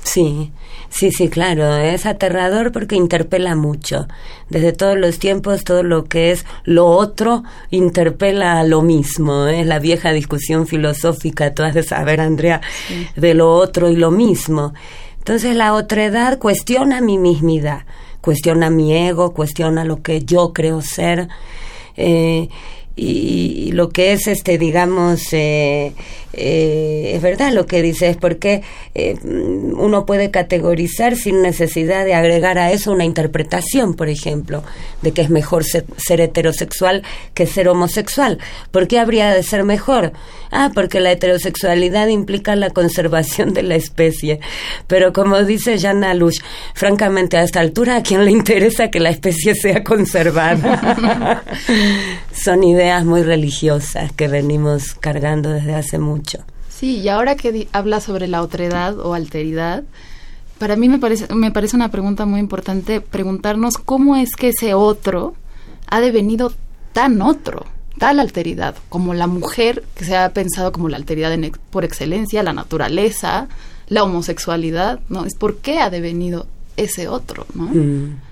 Sí, 0.04 0.52
sí, 0.90 1.12
sí, 1.12 1.30
claro, 1.30 1.76
es 1.76 2.06
aterrador 2.06 2.72
porque 2.72 2.96
interpela 2.96 3.56
mucho. 3.56 4.08
Desde 4.50 4.74
todos 4.74 4.98
los 4.98 5.20
tiempos, 5.20 5.64
todo 5.64 5.84
lo 5.84 6.06
que 6.06 6.32
es 6.32 6.46
lo 6.64 6.88
otro 6.88 7.44
interpela 7.70 8.60
a 8.60 8.64
lo 8.64 8.82
mismo. 8.82 9.48
Es 9.48 9.68
la 9.68 9.80
vieja 9.80 10.12
discusión 10.12 10.68
filosófica, 10.68 11.54
tú 11.54 11.64
has 11.64 11.74
de 11.74 11.84
saber, 11.84 12.22
Andrea, 12.22 12.62
de 13.16 13.34
lo 13.34 13.54
otro 13.54 13.90
y 13.90 13.96
lo 13.96 14.10
mismo. 14.10 14.74
Entonces 15.20 15.56
la 15.56 15.74
otredad 15.74 16.40
cuestiona 16.40 17.02
mi 17.02 17.18
mismidad, 17.18 17.86
cuestiona 18.22 18.70
mi 18.70 18.96
ego, 18.96 19.34
cuestiona 19.34 19.84
lo 19.84 20.02
que 20.02 20.24
yo 20.24 20.54
creo 20.54 20.82
ser. 20.82 21.28
Eh, 21.98 22.50
y, 23.00 23.72
lo 23.72 23.90
que 23.90 24.14
es 24.14 24.28
este 24.28 24.58
digamos 24.58 25.32
eh, 25.32 25.94
eh, 26.34 27.14
es 27.16 27.22
verdad 27.22 27.52
lo 27.54 27.66
que 27.66 27.82
dices 27.82 28.18
porque 28.18 28.62
eh, 28.94 29.16
uno 29.24 30.06
puede 30.06 30.32
categorizar 30.32 31.16
sin 31.16 31.42
necesidad 31.42 32.06
de 32.06 32.14
agregar 32.14 32.58
a 32.58 32.72
eso 32.72 32.92
una 32.92 33.06
interpretación 33.06 33.94
por 33.94 34.10
ejemplo 34.10 34.64
de 35.02 35.12
que 35.12 35.22
es 35.22 35.30
mejor 35.30 35.64
ser, 35.64 35.86
heterosexual 36.22 37.04
que 37.34 37.48
ser 37.48 37.68
homosexual. 37.70 38.40
¿por 38.72 38.88
qué 38.88 39.00
habría 39.00 39.34
de 39.34 39.44
ser 39.44 39.64
mejor? 39.64 40.12
ah 40.52 40.72
porque 40.74 41.00
la 41.00 41.12
heterosexualidad 41.12 42.08
implica 42.08 42.56
la 42.56 42.72
conservación 42.72 43.54
de 43.54 43.64
la 43.64 43.76
especie. 43.76 44.40
Pero 44.88 45.14
como 45.14 45.44
dice 45.44 45.78
Jean 45.78 46.04
Alush 46.04 46.40
francamente 46.74 47.38
a 47.38 47.44
esta 47.44 47.60
altura 47.60 47.98
a 47.98 48.04
quién 48.04 48.26
le 48.26 48.32
interesa 48.32 48.90
que 48.90 49.00
la 49.00 49.10
especie 49.10 49.56
sea 49.56 49.84
conservada 49.84 51.44
son 52.32 52.64
ideas 52.64 53.06
muy 53.06 53.24
religiosas 53.24 54.12
que 54.12 54.28
venimos 54.28 54.94
cargando 54.94 55.50
desde 55.50 55.76
hace 55.76 56.00
mucho. 56.00 56.40
Sí, 56.70 56.98
y 56.98 57.10
ahora 57.10 57.36
que 57.36 57.68
habla 57.72 58.00
sobre 58.00 58.28
la 58.28 58.42
otredad 58.42 59.00
o 59.00 59.14
alteridad, 59.14 59.84
para 60.58 60.76
mí 60.76 60.90
me 60.90 61.00
parece, 61.00 61.34
me 61.34 61.52
parece 61.52 61.76
una 61.76 61.90
pregunta 61.90 62.26
muy 62.26 62.40
importante 62.40 63.02
preguntarnos 63.02 63.78
cómo 63.78 64.16
es 64.16 64.36
que 64.36 64.50
ese 64.50 64.74
otro 64.74 65.34
ha 65.88 66.00
devenido 66.02 66.54
tan 66.94 67.22
otro, 67.22 67.66
tal 67.98 68.20
alteridad, 68.20 68.76
como 68.90 69.14
la 69.14 69.28
mujer 69.28 69.84
que 69.96 70.06
se 70.06 70.16
ha 70.16 70.30
pensado 70.34 70.72
como 70.72 70.90
la 70.90 70.98
alteridad 70.98 71.38
por 71.70 71.84
excelencia, 71.84 72.44
la 72.44 72.54
naturaleza, 72.54 73.48
la 73.88 74.04
homosexualidad, 74.04 75.00
¿no? 75.10 75.26
Es 75.26 75.36
por 75.36 75.58
qué 75.58 75.80
ha 75.80 75.90
devenido 75.90 76.48
ese 76.78 77.08
otro, 77.08 77.46
¿no? 77.54 77.64
Mm. 77.64 78.29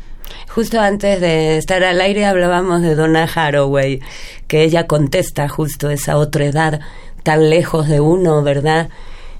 Justo 0.49 0.79
antes 0.79 1.21
de 1.21 1.57
estar 1.57 1.83
al 1.83 2.01
aire 2.01 2.25
hablábamos 2.25 2.81
de 2.81 2.95
Donna 2.95 3.25
Haraway, 3.25 3.99
que 4.47 4.63
ella 4.63 4.87
contesta 4.87 5.47
justo 5.49 5.89
esa 5.89 6.17
otra 6.17 6.45
edad 6.45 6.79
tan 7.23 7.49
lejos 7.49 7.87
de 7.87 7.99
uno, 7.99 8.41
¿verdad? 8.41 8.89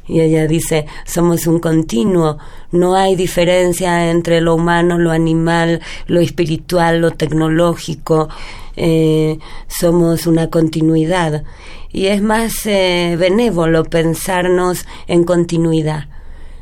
Y 0.08 0.22
ella 0.22 0.48
dice, 0.48 0.86
somos 1.06 1.48
un 1.48 1.60
continuo, 1.60 2.38
no 2.72 2.96
hay 2.96 3.16
diferencia 3.16 4.10
entre 4.10 4.42
lo 4.42 4.56
humano, 4.56 4.98
lo 4.98 5.12
animal, 5.12 5.82
lo 6.06 6.22
espiritual, 6.22 7.02
lo 7.02 7.12
tecnológico, 7.12 8.30
eh, 8.76 9.40
somos 9.68 10.28
una 10.28 10.50
continuidad. 10.50 11.44
Y 11.92 12.08
es 12.08 12.22
más 12.22 12.66
eh, 12.66 13.16
benévolo 13.20 13.84
pensarnos 13.84 14.86
en 15.08 15.24
continuidad 15.24 16.08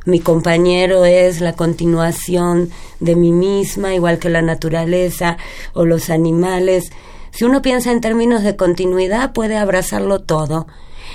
mi 0.05 0.19
compañero 0.19 1.05
es 1.05 1.41
la 1.41 1.53
continuación 1.53 2.69
de 2.99 3.15
mí 3.15 3.31
misma, 3.31 3.95
igual 3.95 4.19
que 4.19 4.29
la 4.29 4.43
naturaleza 4.43 5.37
o 5.73 5.85
los 5.85 6.09
animales. 6.09 6.91
Si 7.31 7.43
uno 7.43 7.61
piensa 7.61 7.91
en 7.91 8.01
términos 8.01 8.43
de 8.43 8.55
continuidad, 8.55 9.33
puede 9.33 9.57
abrazarlo 9.57 10.19
todo. 10.19 10.67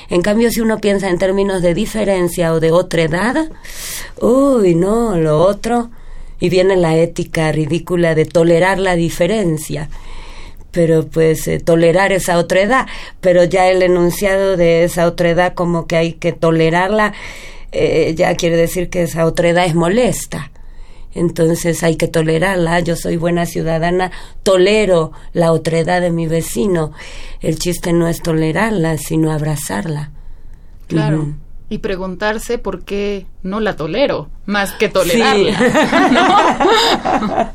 En 0.08 0.22
cambio, 0.22 0.50
si 0.50 0.60
uno 0.60 0.80
piensa 0.80 1.08
en 1.08 1.18
términos 1.18 1.62
de 1.62 1.72
diferencia 1.72 2.52
o 2.52 2.58
de 2.58 2.72
otra 2.72 3.02
edad, 3.02 3.48
uy, 4.20 4.74
no, 4.74 5.16
lo 5.16 5.38
otro. 5.40 5.90
Y 6.40 6.48
viene 6.48 6.76
la 6.76 6.96
ética 6.96 7.52
ridícula 7.52 8.14
de 8.14 8.24
tolerar 8.24 8.78
la 8.78 8.96
diferencia 8.96 9.88
pero 10.72 11.04
pues 11.04 11.48
eh, 11.48 11.58
tolerar 11.58 12.12
esa 12.12 12.38
otra 12.38 12.60
edad, 12.60 12.86
pero 13.20 13.42
ya 13.42 13.68
el 13.68 13.82
enunciado 13.82 14.56
de 14.56 14.84
esa 14.84 15.06
otra 15.06 15.30
edad 15.30 15.54
como 15.54 15.88
que 15.88 15.96
hay 15.96 16.12
que 16.12 16.30
tolerarla 16.32 17.12
eh, 17.72 18.14
ya 18.16 18.34
quiere 18.34 18.56
decir 18.56 18.90
que 18.90 19.02
esa 19.02 19.26
otra 19.26 19.48
edad 19.48 19.64
es 19.64 19.74
molesta. 19.74 20.50
Entonces 21.12 21.82
hay 21.82 21.96
que 21.96 22.08
tolerarla. 22.08 22.80
Yo 22.80 22.96
soy 22.96 23.16
buena 23.16 23.46
ciudadana, 23.46 24.12
tolero 24.42 25.12
la 25.32 25.52
otra 25.52 25.78
edad 25.78 26.00
de 26.00 26.10
mi 26.10 26.26
vecino. 26.26 26.92
El 27.40 27.58
chiste 27.58 27.92
no 27.92 28.08
es 28.08 28.22
tolerarla, 28.22 28.96
sino 28.98 29.32
abrazarla. 29.32 30.10
Claro. 30.86 31.34
Y 31.68 31.78
preguntarse 31.78 32.58
por 32.58 32.82
qué 32.84 33.26
no 33.42 33.60
la 33.60 33.76
tolero, 33.76 34.28
más 34.46 34.72
que 34.72 34.88
tolerarla. 34.88 35.56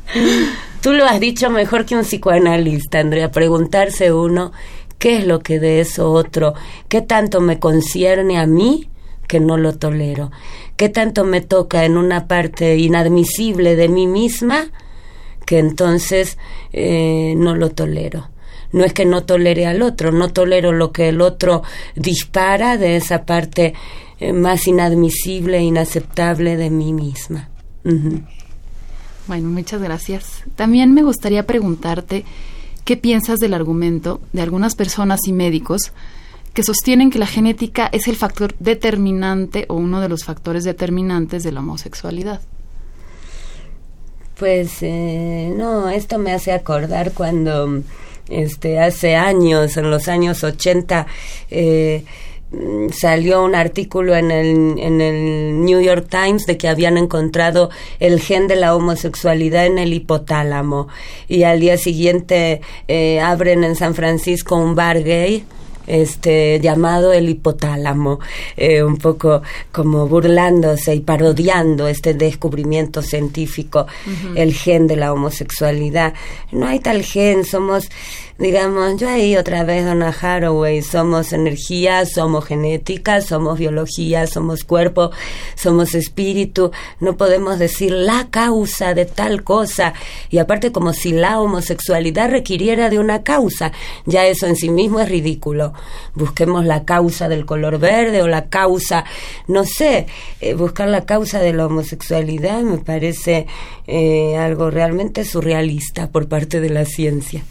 Tú 0.82 0.92
lo 0.92 1.04
has 1.04 1.20
dicho 1.20 1.50
mejor 1.50 1.84
que 1.84 1.96
un 1.96 2.02
psicoanalista, 2.02 3.00
Andrea. 3.00 3.30
Preguntarse 3.30 4.12
uno 4.12 4.52
qué 4.98 5.18
es 5.18 5.26
lo 5.26 5.40
que 5.40 5.58
de 5.58 5.80
eso 5.80 6.12
otro, 6.12 6.54
qué 6.88 7.02
tanto 7.02 7.40
me 7.40 7.58
concierne 7.58 8.38
a 8.38 8.46
mí 8.46 8.88
que 9.26 9.40
no 9.40 9.56
lo 9.56 9.74
tolero? 9.76 10.30
¿Qué 10.76 10.88
tanto 10.88 11.24
me 11.24 11.40
toca 11.40 11.84
en 11.84 11.96
una 11.96 12.28
parte 12.28 12.76
inadmisible 12.76 13.76
de 13.76 13.88
mí 13.88 14.06
misma 14.06 14.66
que 15.44 15.58
entonces 15.58 16.38
eh, 16.72 17.34
no 17.36 17.54
lo 17.54 17.70
tolero? 17.70 18.28
No 18.72 18.84
es 18.84 18.92
que 18.92 19.04
no 19.04 19.24
tolere 19.24 19.66
al 19.66 19.82
otro, 19.82 20.12
no 20.12 20.32
tolero 20.32 20.72
lo 20.72 20.92
que 20.92 21.08
el 21.08 21.20
otro 21.20 21.62
dispara 21.94 22.76
de 22.76 22.96
esa 22.96 23.24
parte 23.24 23.74
eh, 24.18 24.32
más 24.32 24.66
inadmisible 24.66 25.58
e 25.58 25.62
inaceptable 25.62 26.56
de 26.56 26.70
mí 26.70 26.92
misma. 26.92 27.48
Bueno, 29.26 29.48
muchas 29.50 29.80
gracias. 29.80 30.42
También 30.56 30.92
me 30.92 31.02
gustaría 31.02 31.46
preguntarte 31.46 32.24
qué 32.84 32.96
piensas 32.96 33.38
del 33.38 33.54
argumento 33.54 34.20
de 34.32 34.42
algunas 34.42 34.74
personas 34.74 35.20
y 35.26 35.32
médicos 35.32 35.92
que 36.56 36.62
sostienen 36.62 37.10
que 37.10 37.18
la 37.18 37.26
genética 37.26 37.90
es 37.92 38.08
el 38.08 38.16
factor 38.16 38.54
determinante 38.58 39.66
o 39.68 39.74
uno 39.74 40.00
de 40.00 40.08
los 40.08 40.24
factores 40.24 40.64
determinantes 40.64 41.42
de 41.42 41.52
la 41.52 41.60
homosexualidad. 41.60 42.40
Pues 44.38 44.78
eh, 44.80 45.52
no, 45.54 45.90
esto 45.90 46.18
me 46.18 46.32
hace 46.32 46.52
acordar 46.52 47.12
cuando 47.12 47.82
este 48.30 48.80
hace 48.80 49.16
años, 49.16 49.76
en 49.76 49.90
los 49.90 50.08
años 50.08 50.44
80, 50.44 51.06
eh, 51.50 52.04
salió 52.90 53.44
un 53.44 53.54
artículo 53.54 54.16
en 54.16 54.30
el, 54.30 54.78
en 54.78 55.02
el 55.02 55.62
New 55.62 55.82
York 55.82 56.06
Times 56.08 56.46
de 56.46 56.56
que 56.56 56.68
habían 56.68 56.96
encontrado 56.96 57.68
el 58.00 58.18
gen 58.18 58.48
de 58.48 58.56
la 58.56 58.74
homosexualidad 58.74 59.66
en 59.66 59.76
el 59.76 59.92
hipotálamo 59.92 60.88
y 61.28 61.42
al 61.42 61.60
día 61.60 61.76
siguiente 61.76 62.62
eh, 62.88 63.20
abren 63.20 63.62
en 63.62 63.76
San 63.76 63.94
Francisco 63.94 64.56
un 64.56 64.74
bar 64.74 65.02
gay 65.02 65.44
este 65.86 66.60
llamado 66.60 67.12
el 67.12 67.28
hipotálamo, 67.28 68.20
eh, 68.56 68.82
un 68.82 68.96
poco 68.96 69.42
como 69.72 70.08
burlándose 70.08 70.94
y 70.94 71.00
parodiando 71.00 71.88
este 71.88 72.14
descubrimiento 72.14 73.02
científico, 73.02 73.86
el 74.34 74.54
gen 74.54 74.86
de 74.86 74.96
la 74.96 75.12
homosexualidad. 75.12 76.14
No 76.52 76.66
hay 76.66 76.80
tal 76.80 77.02
gen, 77.02 77.44
somos 77.44 77.88
digamos, 78.38 79.00
yo 79.00 79.08
ahí 79.08 79.36
otra 79.36 79.64
vez, 79.64 79.84
Donna 79.84 80.14
Haraway, 80.20 80.82
somos 80.82 81.32
energía, 81.32 82.04
somos 82.04 82.44
genética, 82.44 83.20
somos 83.22 83.58
biología, 83.58 84.26
somos 84.26 84.64
cuerpo, 84.64 85.10
somos 85.54 85.94
espíritu, 85.94 86.70
no 87.00 87.16
podemos 87.16 87.58
decir 87.58 87.92
la 87.92 88.28
causa 88.30 88.94
de 88.94 89.06
tal 89.06 89.42
cosa, 89.42 89.94
y 90.30 90.38
aparte 90.38 90.70
como 90.70 90.92
si 90.92 91.12
la 91.12 91.40
homosexualidad 91.40 92.30
requiriera 92.30 92.90
de 92.90 92.98
una 92.98 93.22
causa, 93.22 93.72
ya 94.04 94.26
eso 94.26 94.46
en 94.46 94.56
sí 94.56 94.68
mismo 94.68 95.00
es 95.00 95.08
ridículo. 95.08 95.72
Busquemos 96.14 96.64
la 96.64 96.84
causa 96.84 97.28
del 97.28 97.46
color 97.46 97.78
verde 97.78 98.22
o 98.22 98.28
la 98.28 98.46
causa, 98.46 99.04
no 99.48 99.64
sé, 99.64 100.06
eh, 100.40 100.54
buscar 100.54 100.88
la 100.88 101.04
causa 101.04 101.40
de 101.40 101.52
la 101.52 101.66
homosexualidad 101.66 102.62
me 102.62 102.78
parece 102.78 103.46
eh, 103.86 104.36
algo 104.36 104.70
realmente 104.70 105.24
surrealista 105.24 106.08
por 106.08 106.28
parte 106.28 106.60
de 106.60 106.70
la 106.70 106.84
ciencia. 106.84 107.44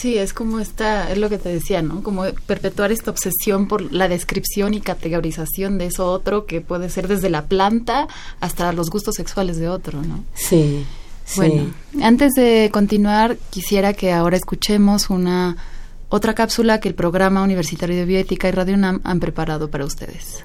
Sí, 0.00 0.16
es 0.16 0.32
como 0.32 0.60
esta, 0.60 1.10
es 1.10 1.18
lo 1.18 1.28
que 1.28 1.36
te 1.36 1.50
decía, 1.50 1.82
¿no? 1.82 2.02
Como 2.02 2.24
perpetuar 2.46 2.90
esta 2.90 3.10
obsesión 3.10 3.68
por 3.68 3.92
la 3.92 4.08
descripción 4.08 4.72
y 4.72 4.80
categorización 4.80 5.76
de 5.76 5.86
eso 5.86 6.10
otro 6.10 6.46
que 6.46 6.60
puede 6.60 6.88
ser 6.88 7.06
desde 7.06 7.28
la 7.28 7.46
planta 7.46 8.08
hasta 8.40 8.72
los 8.72 8.88
gustos 8.88 9.16
sexuales 9.16 9.58
de 9.58 9.68
otro, 9.68 10.00
¿no? 10.00 10.24
Sí. 10.32 10.86
Bueno, 11.36 11.72
antes 12.02 12.32
de 12.32 12.70
continuar, 12.72 13.36
quisiera 13.50 13.92
que 13.92 14.12
ahora 14.12 14.36
escuchemos 14.36 15.10
una 15.10 15.56
otra 16.10 16.34
cápsula 16.34 16.80
que 16.80 16.88
el 16.88 16.94
programa 16.94 17.42
universitario 17.42 17.96
de 17.96 18.04
bioética 18.04 18.48
y 18.48 18.50
Radio 18.50 18.74
UNAM 18.74 19.00
han 19.04 19.20
preparado 19.20 19.70
para 19.70 19.84
ustedes. 19.84 20.44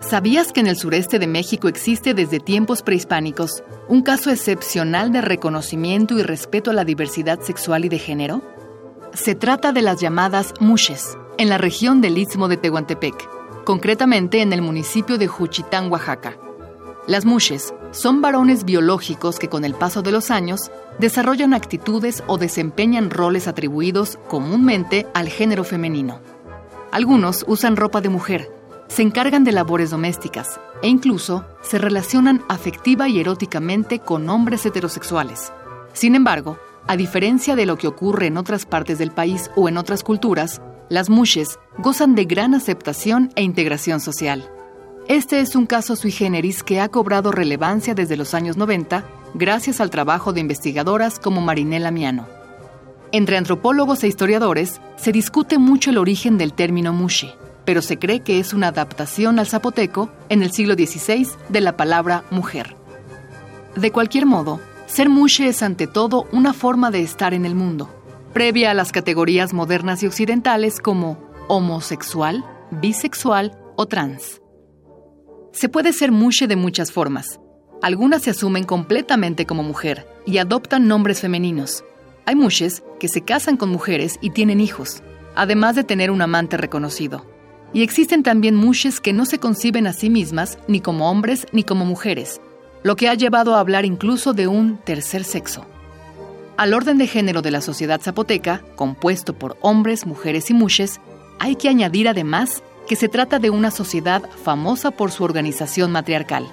¿Sabías 0.00 0.52
que 0.52 0.60
en 0.60 0.66
el 0.66 0.76
sureste 0.76 1.18
de 1.18 1.26
México 1.26 1.68
existe 1.68 2.12
desde 2.14 2.38
tiempos 2.40 2.82
prehispánicos 2.82 3.62
un 3.88 4.02
caso 4.02 4.30
excepcional 4.30 5.12
de 5.12 5.20
reconocimiento 5.20 6.18
y 6.18 6.22
respeto 6.22 6.70
a 6.70 6.74
la 6.74 6.84
diversidad 6.84 7.40
sexual 7.40 7.84
y 7.84 7.88
de 7.88 7.98
género? 7.98 8.42
Se 9.12 9.34
trata 9.34 9.72
de 9.72 9.82
las 9.82 10.00
llamadas 10.00 10.54
mushes, 10.60 11.16
en 11.38 11.48
la 11.48 11.58
región 11.58 12.00
del 12.00 12.18
Istmo 12.18 12.48
de 12.48 12.56
Tehuantepec, 12.56 13.14
concretamente 13.64 14.40
en 14.40 14.52
el 14.52 14.62
municipio 14.62 15.18
de 15.18 15.26
Juchitán, 15.26 15.90
Oaxaca. 15.90 16.38
Las 17.06 17.26
mushes 17.26 17.74
son 17.90 18.22
varones 18.22 18.64
biológicos 18.64 19.38
que 19.38 19.50
con 19.50 19.66
el 19.66 19.74
paso 19.74 20.00
de 20.00 20.10
los 20.10 20.30
años 20.30 20.70
desarrollan 20.98 21.52
actitudes 21.52 22.22
o 22.26 22.38
desempeñan 22.38 23.10
roles 23.10 23.46
atribuidos 23.46 24.18
comúnmente 24.28 25.06
al 25.12 25.28
género 25.28 25.64
femenino. 25.64 26.20
Algunos 26.92 27.44
usan 27.46 27.76
ropa 27.76 28.00
de 28.00 28.08
mujer, 28.08 28.50
se 28.88 29.02
encargan 29.02 29.44
de 29.44 29.52
labores 29.52 29.90
domésticas 29.90 30.58
e 30.82 30.88
incluso 30.88 31.44
se 31.60 31.76
relacionan 31.76 32.42
afectiva 32.48 33.06
y 33.06 33.20
eróticamente 33.20 33.98
con 33.98 34.30
hombres 34.30 34.64
heterosexuales. 34.64 35.52
Sin 35.92 36.14
embargo, 36.14 36.58
a 36.86 36.96
diferencia 36.96 37.54
de 37.54 37.66
lo 37.66 37.76
que 37.76 37.86
ocurre 37.86 38.28
en 38.28 38.38
otras 38.38 38.64
partes 38.64 38.98
del 38.98 39.10
país 39.10 39.50
o 39.56 39.68
en 39.68 39.76
otras 39.76 40.02
culturas, 40.02 40.62
las 40.88 41.10
mushes 41.10 41.58
gozan 41.78 42.14
de 42.14 42.24
gran 42.24 42.54
aceptación 42.54 43.30
e 43.36 43.42
integración 43.42 44.00
social. 44.00 44.53
Este 45.08 45.40
es 45.40 45.54
un 45.54 45.66
caso 45.66 45.96
sui 45.96 46.10
generis 46.10 46.62
que 46.62 46.80
ha 46.80 46.88
cobrado 46.88 47.30
relevancia 47.30 47.94
desde 47.94 48.16
los 48.16 48.32
años 48.32 48.56
90 48.56 49.04
gracias 49.34 49.82
al 49.82 49.90
trabajo 49.90 50.32
de 50.32 50.40
investigadoras 50.40 51.18
como 51.18 51.42
Marinela 51.42 51.90
Miano. 51.90 52.26
Entre 53.12 53.36
antropólogos 53.36 54.02
e 54.02 54.08
historiadores 54.08 54.80
se 54.96 55.12
discute 55.12 55.58
mucho 55.58 55.90
el 55.90 55.98
origen 55.98 56.38
del 56.38 56.54
término 56.54 56.94
mushi, 56.94 57.30
pero 57.66 57.82
se 57.82 57.98
cree 57.98 58.20
que 58.20 58.38
es 58.40 58.54
una 58.54 58.68
adaptación 58.68 59.38
al 59.38 59.46
zapoteco 59.46 60.10
en 60.30 60.42
el 60.42 60.52
siglo 60.52 60.72
XVI 60.72 61.28
de 61.50 61.60
la 61.60 61.76
palabra 61.76 62.24
mujer. 62.30 62.74
De 63.76 63.92
cualquier 63.92 64.24
modo, 64.24 64.58
ser 64.86 65.10
mushe 65.10 65.48
es 65.48 65.62
ante 65.62 65.86
todo 65.86 66.26
una 66.32 66.54
forma 66.54 66.90
de 66.90 67.02
estar 67.02 67.34
en 67.34 67.44
el 67.44 67.54
mundo, 67.54 67.90
previa 68.32 68.70
a 68.70 68.74
las 68.74 68.90
categorías 68.90 69.52
modernas 69.52 70.02
y 70.02 70.06
occidentales 70.06 70.80
como 70.80 71.18
homosexual, 71.46 72.42
bisexual 72.70 73.58
o 73.76 73.84
trans. 73.84 74.40
Se 75.54 75.68
puede 75.68 75.92
ser 75.92 76.10
mushe 76.10 76.48
de 76.48 76.56
muchas 76.56 76.90
formas. 76.90 77.38
Algunas 77.80 78.22
se 78.22 78.30
asumen 78.30 78.64
completamente 78.64 79.46
como 79.46 79.62
mujer 79.62 80.04
y 80.26 80.38
adoptan 80.38 80.88
nombres 80.88 81.20
femeninos. 81.20 81.84
Hay 82.26 82.34
mushes 82.34 82.82
que 82.98 83.06
se 83.06 83.20
casan 83.20 83.56
con 83.56 83.68
mujeres 83.68 84.18
y 84.20 84.30
tienen 84.30 84.60
hijos, 84.60 85.04
además 85.36 85.76
de 85.76 85.84
tener 85.84 86.10
un 86.10 86.22
amante 86.22 86.56
reconocido. 86.56 87.24
Y 87.72 87.84
existen 87.84 88.24
también 88.24 88.56
mushes 88.56 89.00
que 89.00 89.12
no 89.12 89.26
se 89.26 89.38
conciben 89.38 89.86
a 89.86 89.92
sí 89.92 90.10
mismas 90.10 90.58
ni 90.66 90.80
como 90.80 91.08
hombres 91.08 91.46
ni 91.52 91.62
como 91.62 91.84
mujeres, 91.84 92.40
lo 92.82 92.96
que 92.96 93.08
ha 93.08 93.14
llevado 93.14 93.54
a 93.54 93.60
hablar 93.60 93.84
incluso 93.84 94.32
de 94.32 94.48
un 94.48 94.78
tercer 94.78 95.22
sexo. 95.22 95.66
Al 96.56 96.74
orden 96.74 96.98
de 96.98 97.06
género 97.06 97.42
de 97.42 97.52
la 97.52 97.60
sociedad 97.60 98.00
zapoteca, 98.00 98.64
compuesto 98.74 99.38
por 99.38 99.56
hombres, 99.60 100.04
mujeres 100.04 100.50
y 100.50 100.54
mushes, 100.54 101.00
hay 101.38 101.54
que 101.54 101.68
añadir 101.68 102.08
además 102.08 102.64
que 102.86 102.96
se 102.96 103.08
trata 103.08 103.38
de 103.38 103.50
una 103.50 103.70
sociedad 103.70 104.22
famosa 104.42 104.90
por 104.90 105.10
su 105.10 105.24
organización 105.24 105.92
matriarcal. 105.92 106.46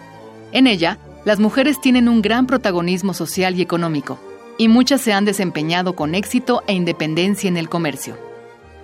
En 0.52 0.68
ella, 0.68 0.98
las 1.26 1.40
mujeres 1.40 1.80
tienen 1.80 2.08
un 2.08 2.22
gran 2.22 2.48
protagonismo 2.48 3.14
social 3.14 3.58
y 3.58 3.62
económico, 3.62 4.20
y 4.58 4.68
muchas 4.68 5.02
se 5.02 5.14
han 5.14 5.26
desempeñado 5.26 5.96
con 5.96 6.16
éxito 6.16 6.64
e 6.68 6.74
independencia 6.74 7.48
en 7.48 7.58
el 7.58 7.70
comercio. 7.70 8.18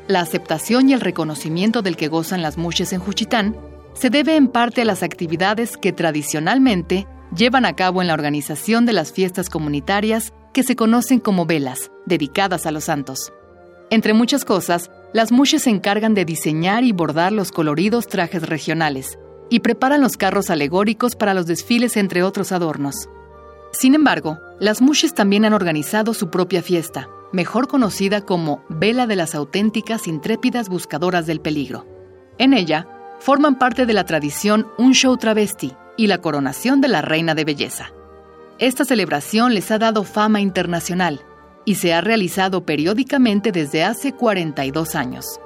La 0.08 0.22
aceptación 0.22 0.90
y 0.90 0.94
el 0.94 1.02
reconocimiento 1.02 1.82
del 1.82 1.98
que 1.98 2.08
gozan 2.08 2.42
las 2.42 2.58
mushes 2.58 2.94
en 2.94 3.00
Juchitán 3.00 3.56
se 3.94 4.10
debe 4.10 4.36
en 4.36 4.48
parte 4.48 4.84
a 4.84 4.86
las 4.86 5.04
actividades 5.04 5.76
que 5.76 5.92
tradicionalmente 5.92 7.08
llevan 7.36 7.66
a 7.66 7.76
cabo 7.76 8.02
en 8.02 8.08
la 8.08 8.14
organización 8.14 8.86
de 8.86 8.94
las 8.94 9.12
fiestas 9.12 9.50
comunitarias 9.50 10.34
que 10.54 10.64
se 10.64 10.76
conocen 10.76 11.20
como 11.20 11.46
velas, 11.46 11.92
dedicadas 12.06 12.66
a 12.66 12.72
los 12.72 12.86
santos. 12.86 13.34
Entre 13.90 14.14
muchas 14.14 14.46
cosas, 14.46 14.90
las 15.14 15.32
mushes 15.32 15.64
se 15.64 15.70
encargan 15.70 16.14
de 16.14 16.26
diseñar 16.26 16.84
y 16.84 16.92
bordar 16.92 17.32
los 17.32 17.52
coloridos 17.52 18.08
trajes 18.08 18.44
regionales 18.48 19.18
y 19.50 19.62
preparan 19.62 20.02
los 20.02 20.18
carros 20.18 20.50
alegóricos 20.50 21.16
para 21.16 21.34
los 21.34 21.46
desfiles 21.46 21.96
entre 21.98 22.24
otros 22.24 22.52
adornos. 22.52 23.10
Sin 23.72 23.96
embargo, 23.96 24.40
las 24.60 24.82
mushes 24.82 25.14
también 25.14 25.46
han 25.46 25.54
organizado 25.54 26.14
su 26.14 26.30
propia 26.30 26.62
fiesta, 26.62 27.10
mejor 27.32 27.68
conocida 27.68 28.22
como 28.22 28.64
Vela 28.70 29.08
de 29.08 29.16
las 29.16 29.36
auténticas 29.36 30.08
intrépidas 30.08 30.70
buscadoras 30.70 31.26
del 31.26 31.40
peligro. 31.40 31.86
En 32.38 32.54
ella, 32.54 32.88
forman 33.20 33.58
parte 33.58 33.86
de 33.86 33.94
la 33.94 34.06
tradición 34.06 34.68
un 34.78 34.94
show 34.94 35.16
travesti 35.18 35.74
y 35.96 36.08
la 36.08 36.20
coronación 36.20 36.82
de 36.82 36.88
la 36.90 37.02
reina 37.02 37.34
de 37.34 37.46
belleza. 37.46 37.92
Esta 38.60 38.86
celebración 38.86 39.54
les 39.54 39.72
ha 39.72 39.78
dado 39.78 40.04
fama 40.04 40.42
internacional 40.42 41.22
y 41.68 41.76
se 41.76 41.94
ha 41.94 42.00
realizado 42.00 42.66
periódicamente 42.66 43.52
desde 43.52 43.84
hace 43.84 44.14
42 44.14 44.96
años. 44.96 45.42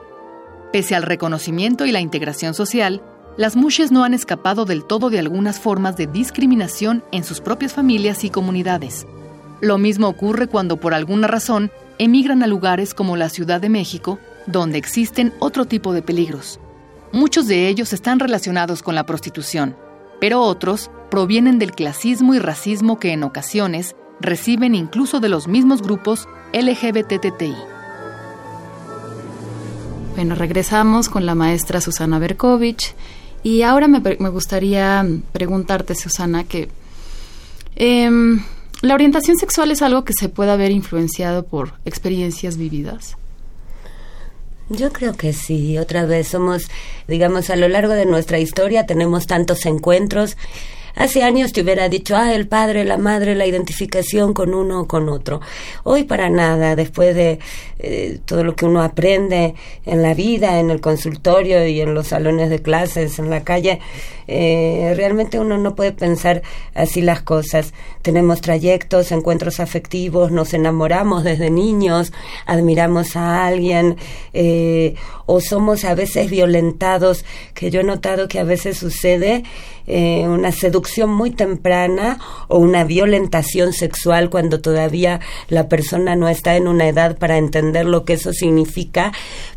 Pese 0.71 0.93
al 0.93 1.01
reconocimiento 1.01 1.87
y 1.87 1.91
la 1.91 1.99
integración 1.99 2.53
social, 2.53 3.01
las 3.37 3.55
mushes 3.55 3.91
no 3.91 4.03
han 4.03 4.13
escapado 4.13 4.65
del 4.65 4.85
todo 4.85 5.09
de 5.09 5.17
algunas 5.17 5.59
formas 5.59 5.97
de 5.97 6.05
discriminación 6.05 7.03
en 7.11 7.23
sus 7.23 7.41
propias 7.41 7.73
familias 7.73 8.23
y 8.23 8.29
comunidades. 8.29 9.07
Lo 9.61 9.79
mismo 9.79 10.07
ocurre 10.07 10.45
cuando 10.45 10.77
por 10.77 10.93
alguna 10.93 11.25
razón 11.25 11.71
emigran 11.97 12.43
a 12.43 12.47
lugares 12.47 12.93
como 12.93 13.17
la 13.17 13.29
Ciudad 13.29 13.59
de 13.59 13.69
México, 13.69 14.19
donde 14.45 14.77
existen 14.77 15.33
otro 15.39 15.65
tipo 15.65 15.91
de 15.91 16.03
peligros. 16.03 16.59
Muchos 17.11 17.47
de 17.47 17.67
ellos 17.67 17.93
están 17.93 18.19
relacionados 18.19 18.83
con 18.83 18.93
la 18.93 19.07
prostitución, 19.07 19.75
pero 20.19 20.41
otros 20.41 20.91
provienen 21.09 21.57
del 21.57 21.71
clasismo 21.71 22.35
y 22.35 22.39
racismo 22.39 22.99
que 22.99 23.11
en 23.11 23.23
ocasiones 23.23 23.95
reciben 24.21 24.75
incluso 24.75 25.19
de 25.19 25.29
los 25.29 25.47
mismos 25.47 25.81
grupos 25.81 26.27
LGBTTI. 26.53 27.55
Bueno, 30.15 30.35
regresamos 30.35 31.09
con 31.09 31.25
la 31.25 31.35
maestra 31.35 31.81
Susana 31.81 32.19
Berkovich 32.19 32.93
y 33.43 33.63
ahora 33.63 33.87
me, 33.87 33.99
gustaría 34.29 35.05
preguntarte, 35.31 35.95
Susana, 35.95 36.43
que 36.43 36.69
em, 37.75 38.41
¿La 38.81 38.95
orientación 38.95 39.37
sexual 39.37 39.69
es 39.69 39.83
algo 39.83 40.03
que 40.03 40.13
se 40.13 40.27
puede 40.27 40.49
haber 40.49 40.71
influenciado 40.71 41.43
por 41.45 41.73
experiencias 41.85 42.57
vividas? 42.57 43.15
Yo 44.69 44.91
creo 44.91 45.13
que 45.13 45.33
sí, 45.33 45.77
otra 45.77 46.05
vez 46.05 46.29
somos, 46.29 46.63
digamos, 47.07 47.51
a 47.51 47.55
lo 47.57 47.67
largo 47.67 47.93
de 47.93 48.07
nuestra 48.07 48.39
historia 48.39 48.87
tenemos 48.87 49.27
tantos 49.27 49.67
encuentros, 49.67 50.35
hace 50.95 51.23
años 51.23 51.53
te 51.53 51.61
hubiera 51.61 51.89
dicho, 51.89 52.15
ah, 52.15 52.33
el 52.33 52.47
padre, 52.47 52.85
la 52.85 52.97
madre, 52.97 53.35
la 53.35 53.45
identificación 53.45 54.33
con 54.33 54.53
uno 54.53 54.81
o 54.81 54.87
con 54.87 55.09
otro. 55.09 55.41
Hoy 55.83 56.03
para 56.03 56.29
nada, 56.29 56.75
después 56.75 57.15
de 57.15 57.39
eh, 57.79 58.19
todo 58.25 58.43
lo 58.43 58.55
que 58.55 58.65
uno 58.65 58.83
aprende 58.83 59.55
en 59.85 60.01
la 60.01 60.13
vida, 60.13 60.59
en 60.59 60.69
el 60.69 60.81
consultorio 60.81 61.65
y 61.67 61.81
en 61.81 61.93
los 61.93 62.07
salones 62.07 62.49
de 62.49 62.61
clases, 62.61 63.19
en 63.19 63.29
la 63.29 63.43
calle, 63.43 63.79
eh, 64.27 64.93
realmente 64.95 65.39
uno 65.39 65.57
no 65.57 65.75
puede 65.75 65.91
pensar 65.91 66.41
así 66.73 67.01
las 67.01 67.21
cosas. 67.21 67.73
Tenemos 68.01 68.41
trayectos, 68.41 69.11
encuentros 69.11 69.59
afectivos, 69.59 70.31
nos 70.31 70.53
enamoramos 70.53 71.23
desde 71.23 71.49
niños, 71.49 72.13
admiramos 72.45 73.15
a 73.15 73.45
alguien 73.45 73.97
eh, 74.33 74.95
o 75.25 75.41
somos 75.41 75.85
a 75.85 75.95
veces 75.95 76.29
violentados, 76.29 77.25
que 77.53 77.71
yo 77.71 77.81
he 77.81 77.83
notado 77.83 78.27
que 78.27 78.39
a 78.39 78.43
veces 78.43 78.77
sucede 78.77 79.43
eh, 79.87 80.27
una 80.27 80.51
seducción 80.51 81.09
muy 81.09 81.31
temprana 81.31 82.19
o 82.47 82.57
una 82.57 82.83
violentación 82.83 83.73
sexual 83.73 84.29
cuando 84.29 84.61
todavía 84.61 85.19
la 85.47 85.67
persona 85.67 86.15
no 86.15 86.29
está 86.29 86.55
en 86.55 86.67
una 86.67 86.87
edad 86.87 87.17
para 87.17 87.37
entender 87.37 87.85
lo 87.85 88.05
que 88.05 88.13
eso 88.13 88.33
significa, 88.33 89.11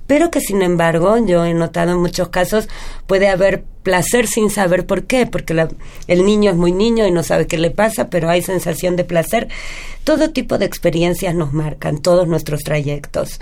pero 0.06 0.30
que 0.30 0.40
sin 0.40 0.62
embargo 0.62 1.16
yo 1.18 1.44
he 1.44 1.54
notado 1.54 1.92
en 1.92 1.98
muchos 1.98 2.28
casos 2.28 2.68
puede 3.06 3.28
haber 3.28 3.64
placer 3.82 4.26
sin 4.26 4.50
saber 4.50 4.86
por 4.86 5.04
qué, 5.04 5.26
porque 5.26 5.68
el 6.08 6.24
niño 6.24 6.50
es 6.50 6.56
muy 6.56 6.72
niño 6.72 7.06
y 7.06 7.10
no 7.10 7.22
sabe 7.22 7.46
qué 7.46 7.58
le 7.58 7.70
pasa, 7.70 8.08
pero 8.08 8.30
hay 8.30 8.42
sensación 8.42 8.96
de 8.96 9.04
placer. 9.04 9.48
Todo 10.04 10.30
tipo 10.30 10.58
de 10.58 10.64
experiencias 10.64 11.34
nos 11.34 11.52
marcan, 11.52 11.98
todos 12.00 12.26
nuestros 12.26 12.60
trayectos 12.62 13.40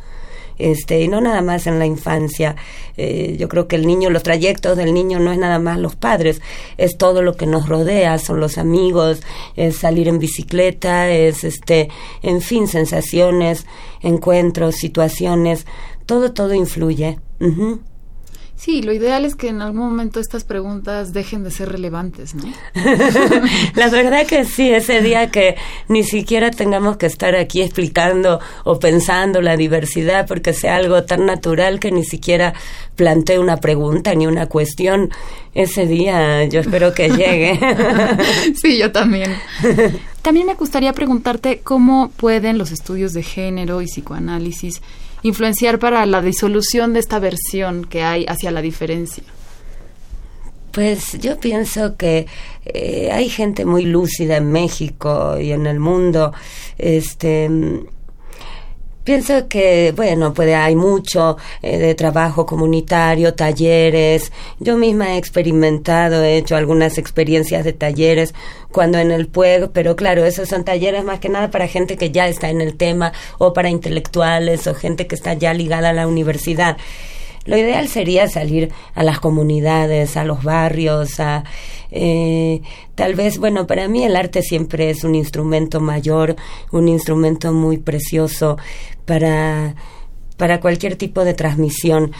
este, 0.62 1.00
y 1.00 1.08
no 1.08 1.20
nada 1.20 1.42
más 1.42 1.66
en 1.66 1.78
la 1.78 1.86
infancia. 1.86 2.56
Eh, 2.96 3.36
yo 3.38 3.48
creo 3.48 3.68
que 3.68 3.76
el 3.76 3.86
niño, 3.86 4.10
los 4.10 4.22
trayectos 4.22 4.76
del 4.76 4.94
niño 4.94 5.18
no 5.18 5.32
es 5.32 5.38
nada 5.38 5.58
más 5.58 5.78
los 5.78 5.96
padres, 5.96 6.40
es 6.76 6.96
todo 6.96 7.22
lo 7.22 7.36
que 7.36 7.46
nos 7.46 7.68
rodea, 7.68 8.18
son 8.18 8.40
los 8.40 8.58
amigos, 8.58 9.22
es 9.56 9.76
salir 9.76 10.08
en 10.08 10.18
bicicleta, 10.18 11.10
es 11.10 11.44
este, 11.44 11.88
en 12.22 12.40
fin, 12.40 12.68
sensaciones, 12.68 13.66
encuentros, 14.02 14.76
situaciones, 14.76 15.66
todo, 16.06 16.32
todo 16.32 16.54
influye. 16.54 17.18
Sí, 18.62 18.80
lo 18.80 18.92
ideal 18.92 19.24
es 19.24 19.34
que 19.34 19.48
en 19.48 19.60
algún 19.60 19.80
momento 19.80 20.20
estas 20.20 20.44
preguntas 20.44 21.12
dejen 21.12 21.42
de 21.42 21.50
ser 21.50 21.72
relevantes, 21.72 22.36
¿no? 22.36 22.44
la 23.74 23.88
verdad 23.88 24.24
que 24.24 24.44
sí, 24.44 24.70
ese 24.70 25.00
día 25.00 25.32
que 25.32 25.56
ni 25.88 26.04
siquiera 26.04 26.52
tengamos 26.52 26.96
que 26.96 27.06
estar 27.06 27.34
aquí 27.34 27.60
explicando 27.60 28.38
o 28.62 28.78
pensando 28.78 29.42
la 29.42 29.56
diversidad 29.56 30.28
porque 30.28 30.52
sea 30.52 30.76
algo 30.76 31.02
tan 31.02 31.26
natural 31.26 31.80
que 31.80 31.90
ni 31.90 32.04
siquiera 32.04 32.54
plantee 32.94 33.40
una 33.40 33.56
pregunta 33.56 34.14
ni 34.14 34.28
una 34.28 34.46
cuestión, 34.46 35.10
ese 35.54 35.86
día 35.86 36.44
yo 36.44 36.60
espero 36.60 36.94
que 36.94 37.08
llegue. 37.08 37.58
sí, 38.62 38.78
yo 38.78 38.92
también. 38.92 39.34
También 40.22 40.46
me 40.46 40.54
gustaría 40.54 40.92
preguntarte 40.92 41.62
cómo 41.64 42.12
pueden 42.16 42.56
los 42.56 42.70
estudios 42.70 43.12
de 43.12 43.24
género 43.24 43.82
y 43.82 43.86
psicoanálisis 43.86 44.80
influenciar 45.22 45.78
para 45.78 46.04
la 46.06 46.20
disolución 46.22 46.92
de 46.92 47.00
esta 47.00 47.18
versión 47.18 47.84
que 47.84 48.02
hay 48.02 48.24
hacia 48.28 48.50
la 48.50 48.62
diferencia? 48.62 49.24
Pues 50.72 51.18
yo 51.20 51.38
pienso 51.38 51.96
que 51.96 52.26
eh, 52.64 53.10
hay 53.12 53.28
gente 53.28 53.66
muy 53.66 53.84
lúcida 53.84 54.38
en 54.38 54.50
México 54.50 55.38
y 55.38 55.52
en 55.52 55.66
el 55.66 55.78
mundo. 55.78 56.32
Este 56.78 57.50
Pienso 59.04 59.48
que, 59.48 59.92
bueno, 59.96 60.32
puede, 60.32 60.54
hay 60.54 60.76
mucho 60.76 61.36
eh, 61.60 61.76
de 61.78 61.94
trabajo 61.96 62.46
comunitario, 62.46 63.34
talleres. 63.34 64.30
Yo 64.60 64.76
misma 64.76 65.14
he 65.14 65.18
experimentado, 65.18 66.22
he 66.22 66.36
hecho 66.36 66.54
algunas 66.54 66.98
experiencias 66.98 67.64
de 67.64 67.72
talleres 67.72 68.32
cuando 68.70 68.98
en 68.98 69.10
el 69.10 69.26
PUEG, 69.26 69.70
pero 69.72 69.96
claro, 69.96 70.24
esos 70.24 70.48
son 70.48 70.64
talleres 70.64 71.04
más 71.04 71.18
que 71.18 71.28
nada 71.28 71.50
para 71.50 71.66
gente 71.66 71.96
que 71.96 72.12
ya 72.12 72.28
está 72.28 72.50
en 72.50 72.60
el 72.60 72.76
tema 72.76 73.12
o 73.38 73.52
para 73.52 73.70
intelectuales 73.70 74.68
o 74.68 74.74
gente 74.74 75.08
que 75.08 75.16
está 75.16 75.34
ya 75.34 75.52
ligada 75.52 75.90
a 75.90 75.92
la 75.92 76.06
universidad. 76.06 76.76
Lo 77.44 77.56
ideal 77.56 77.88
sería 77.88 78.28
salir 78.28 78.70
a 78.94 79.02
las 79.02 79.18
comunidades, 79.18 80.16
a 80.16 80.24
los 80.24 80.44
barrios, 80.44 81.18
a 81.18 81.44
eh, 81.90 82.62
tal 82.94 83.14
vez, 83.14 83.38
bueno, 83.38 83.66
para 83.66 83.88
mí 83.88 84.04
el 84.04 84.16
arte 84.16 84.42
siempre 84.42 84.90
es 84.90 85.04
un 85.04 85.14
instrumento 85.14 85.80
mayor, 85.80 86.36
un 86.70 86.88
instrumento 86.88 87.52
muy 87.52 87.78
precioso 87.78 88.56
para, 89.04 89.74
para 90.36 90.60
cualquier 90.60 90.96
tipo 90.96 91.24
de 91.24 91.34
transmisión 91.34 92.12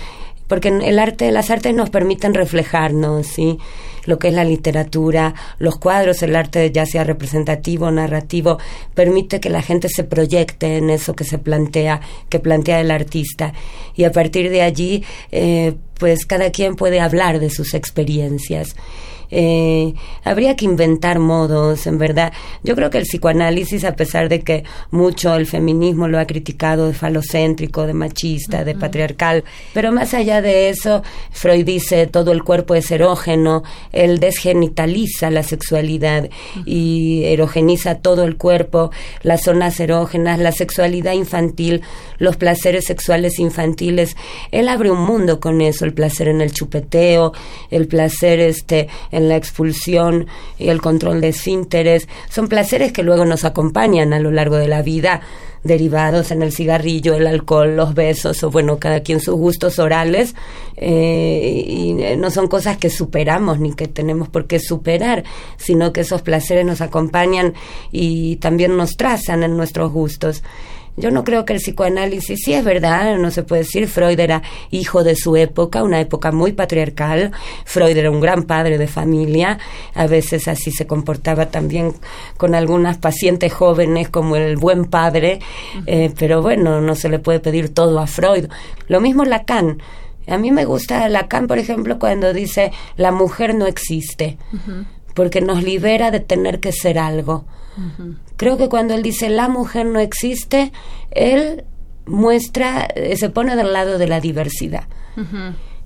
porque 0.53 0.69
el 0.69 0.99
arte, 0.99 1.33
las 1.33 1.49
artes 1.49 1.75
nos 1.75 1.89
permiten 1.89 2.35
reflejarnos, 2.35 3.27
¿sí? 3.27 3.57
Lo 4.05 4.19
que 4.19 4.29
es 4.29 4.35
la 4.35 4.45
literatura, 4.45 5.33
los 5.59 5.79
cuadros, 5.79 6.23
el 6.23 6.37
arte 6.37 6.71
ya 6.71 6.85
sea 6.85 7.05
representativo, 7.05 7.91
narrativo, 7.91 8.59
permite 8.93 9.41
que 9.41 9.49
la 9.49 9.63
gente 9.63 9.89
se 9.89 10.05
proyecte 10.05 10.77
en 10.77 10.91
eso 10.91 11.15
que 11.15 11.25
se 11.25 11.39
plantea, 11.39 12.03
que 12.29 12.39
plantea 12.39 12.83
el 12.83 12.91
artista. 12.91 13.55
Y 13.97 14.05
a 14.05 14.13
partir 14.13 14.51
de 14.51 14.61
allí, 14.61 15.03
eh, 15.31 15.73
pues 15.99 16.27
cada 16.27 16.51
quien 16.51 16.77
puede 16.77 17.01
hablar 17.01 17.41
de 17.41 17.49
sus 17.49 17.73
experiencias. 17.73 18.77
Eh, 19.35 19.95
habría 20.25 20.57
que 20.57 20.67
inventar 20.67 21.19
modos, 21.19 21.87
en 21.87 21.97
verdad. 21.97 22.35
Yo 22.63 22.77
creo 22.77 22.91
que 22.91 22.99
el 22.99 23.05
psicoanálisis, 23.05 23.83
a 23.85 23.97
pesar 23.97 24.29
de 24.29 24.41
que 24.41 24.65
mucho 24.91 25.35
el 25.35 25.47
feminismo 25.47 26.07
lo 26.07 26.19
ha 26.19 26.27
criticado 26.27 26.89
de 26.89 26.93
falocéntrico, 26.93 27.87
de 27.87 27.95
machista, 27.95 28.63
de 28.63 28.75
patriarcal, 28.75 29.43
pero 29.73 29.91
más 29.91 30.13
allá 30.13 30.43
de 30.43 30.69
eso, 30.69 31.03
Freud 31.31 31.65
dice 31.65 32.07
todo 32.07 32.33
el 32.33 32.45
cuerpo 32.45 32.75
es 32.75 32.91
erógeno, 32.91 33.63
él 33.93 34.21
desgenitaliza 34.21 35.31
la 35.31 35.43
sexualidad 35.43 36.29
y 36.67 37.25
erogeniza 37.25 37.95
todo 37.97 38.25
el 38.25 38.37
cuerpo, 38.37 38.91
las 39.23 39.45
zonas 39.45 39.81
erógenas, 39.81 40.41
la 40.41 40.53
sexualidad 40.53 41.15
infantil, 41.15 41.81
los 42.19 42.37
placeres 42.37 42.85
sexuales 42.85 43.39
infantiles. 43.39 44.15
Él 44.51 44.69
abre 44.69 44.91
un 44.91 45.01
mundo 45.01 45.41
con 45.41 45.63
eso, 45.63 45.87
el 45.87 45.95
placer 45.95 46.29
en 46.29 46.43
el 46.43 46.53
chupeteo, 46.53 47.33
el 47.71 47.89
placer 47.89 48.41
este 48.41 48.89
en 49.11 49.22
la 49.29 49.37
expulsión 49.37 50.27
y 50.59 50.69
el 50.69 50.81
control 50.81 51.21
de 51.21 51.29
esfínteres. 51.29 52.09
Son 52.31 52.49
placeres 52.49 52.93
que 52.93 53.03
luego 53.03 53.25
nos 53.25 53.45
acompañan 53.45 54.13
a 54.13 54.21
lo 54.21 54.31
largo 54.31 54.57
de 54.57 54.69
la 54.69 54.83
vida, 54.83 55.21
derivados 55.65 56.31
en 56.31 56.43
el 56.43 56.53
cigarrillo, 56.53 57.15
el 57.15 57.27
alcohol, 57.27 57.77
los 57.77 57.95
besos, 57.95 58.43
o 58.43 58.51
bueno, 58.51 58.79
cada 58.79 59.01
quien 59.01 59.21
sus 59.21 59.35
gustos 59.35 59.79
orales. 59.79 60.35
Eh, 60.77 61.65
y 61.67 61.93
no 62.17 62.31
son 62.31 62.49
cosas 62.49 62.77
que 62.79 62.91
superamos 62.91 63.61
ni 63.61 63.73
que 63.75 63.89
tenemos 63.89 64.29
por 64.29 64.47
qué 64.47 64.59
superar, 64.59 65.25
sino 65.57 65.93
que 65.93 66.01
esos 66.01 66.23
placeres 66.23 66.67
nos 66.67 66.81
acompañan 66.81 67.55
y 67.91 68.37
también 68.37 68.77
nos 68.77 68.97
trazan 68.97 69.43
en 69.43 69.57
nuestros 69.57 69.93
gustos. 69.93 70.43
Yo 70.97 71.11
no 71.11 71.25
creo 71.25 71.47
que 71.47 71.55
el 71.55 71.59
psicoanálisis, 71.59 72.41
sí 72.45 72.53
es 72.53 72.63
verdad, 72.63 73.17
no 73.17 73.31
se 73.31 73.43
puede 73.43 73.63
decir, 73.63 73.89
Freud 73.89 74.21
era 74.21 74.43
hijo 74.71 75.03
de 75.03 75.17
su 75.17 75.37
época, 75.37 75.83
una 75.83 76.01
época 76.01 76.33
muy 76.33 76.53
patriarcal, 76.53 77.33
Freud 77.65 77.97
era 77.97 78.11
un 78.11 78.21
gran 78.21 78.43
padre 78.43 78.77
de 78.77 78.87
familia, 78.87 79.59
a 79.95 80.07
veces 80.07 80.49
así 80.49 80.71
se 80.71 80.87
comportaba 80.87 81.47
también 81.47 81.95
con 82.37 82.55
algunas 82.55 82.99
pacientes 82.99 83.55
jóvenes 83.55 84.11
como 84.11 84.37
el 84.37 84.59
buen 84.59 84.85
padre, 84.85 85.41
eh, 85.87 86.13
pero 86.19 86.43
bueno, 86.43 86.83
no 86.83 86.95
se 86.95 87.09
le 87.09 87.19
puede 87.19 87.41
pedir 87.41 87.73
todo 87.73 87.99
a 87.99 88.07
Freud. 88.07 88.49
Lo 88.89 89.01
mismo 89.01 89.25
Lacan. 89.25 89.83
A 90.29 90.37
mí 90.37 90.53
me 90.53 90.67
gusta 90.67 91.09
Lacan, 91.09 91.47
por 91.47 91.59
ejemplo, 91.59 91.99
cuando 91.99 92.35
dice 92.35 92.71
la 92.97 93.13
mujer 93.13 93.55
no 93.55 93.67
existe, 93.67 94.37
porque 95.15 95.41
nos 95.41 95.63
libera 95.63 96.11
de 96.11 96.21
tener 96.21 96.61
que 96.61 96.71
ser 96.71 96.99
algo. 96.99 97.47
Creo 98.37 98.57
que 98.57 98.69
cuando 98.69 98.95
él 98.95 99.03
dice 99.03 99.29
la 99.29 99.49
mujer 99.49 99.87
no 99.87 99.99
existe, 99.99 100.73
él 101.11 101.65
muestra, 102.07 102.85
eh, 102.95 103.17
se 103.17 103.31
pone 103.31 103.57
del 103.57 103.73
lado 103.73 103.99
de 103.99 104.09
la 104.09 104.21
diversidad. 104.21 104.85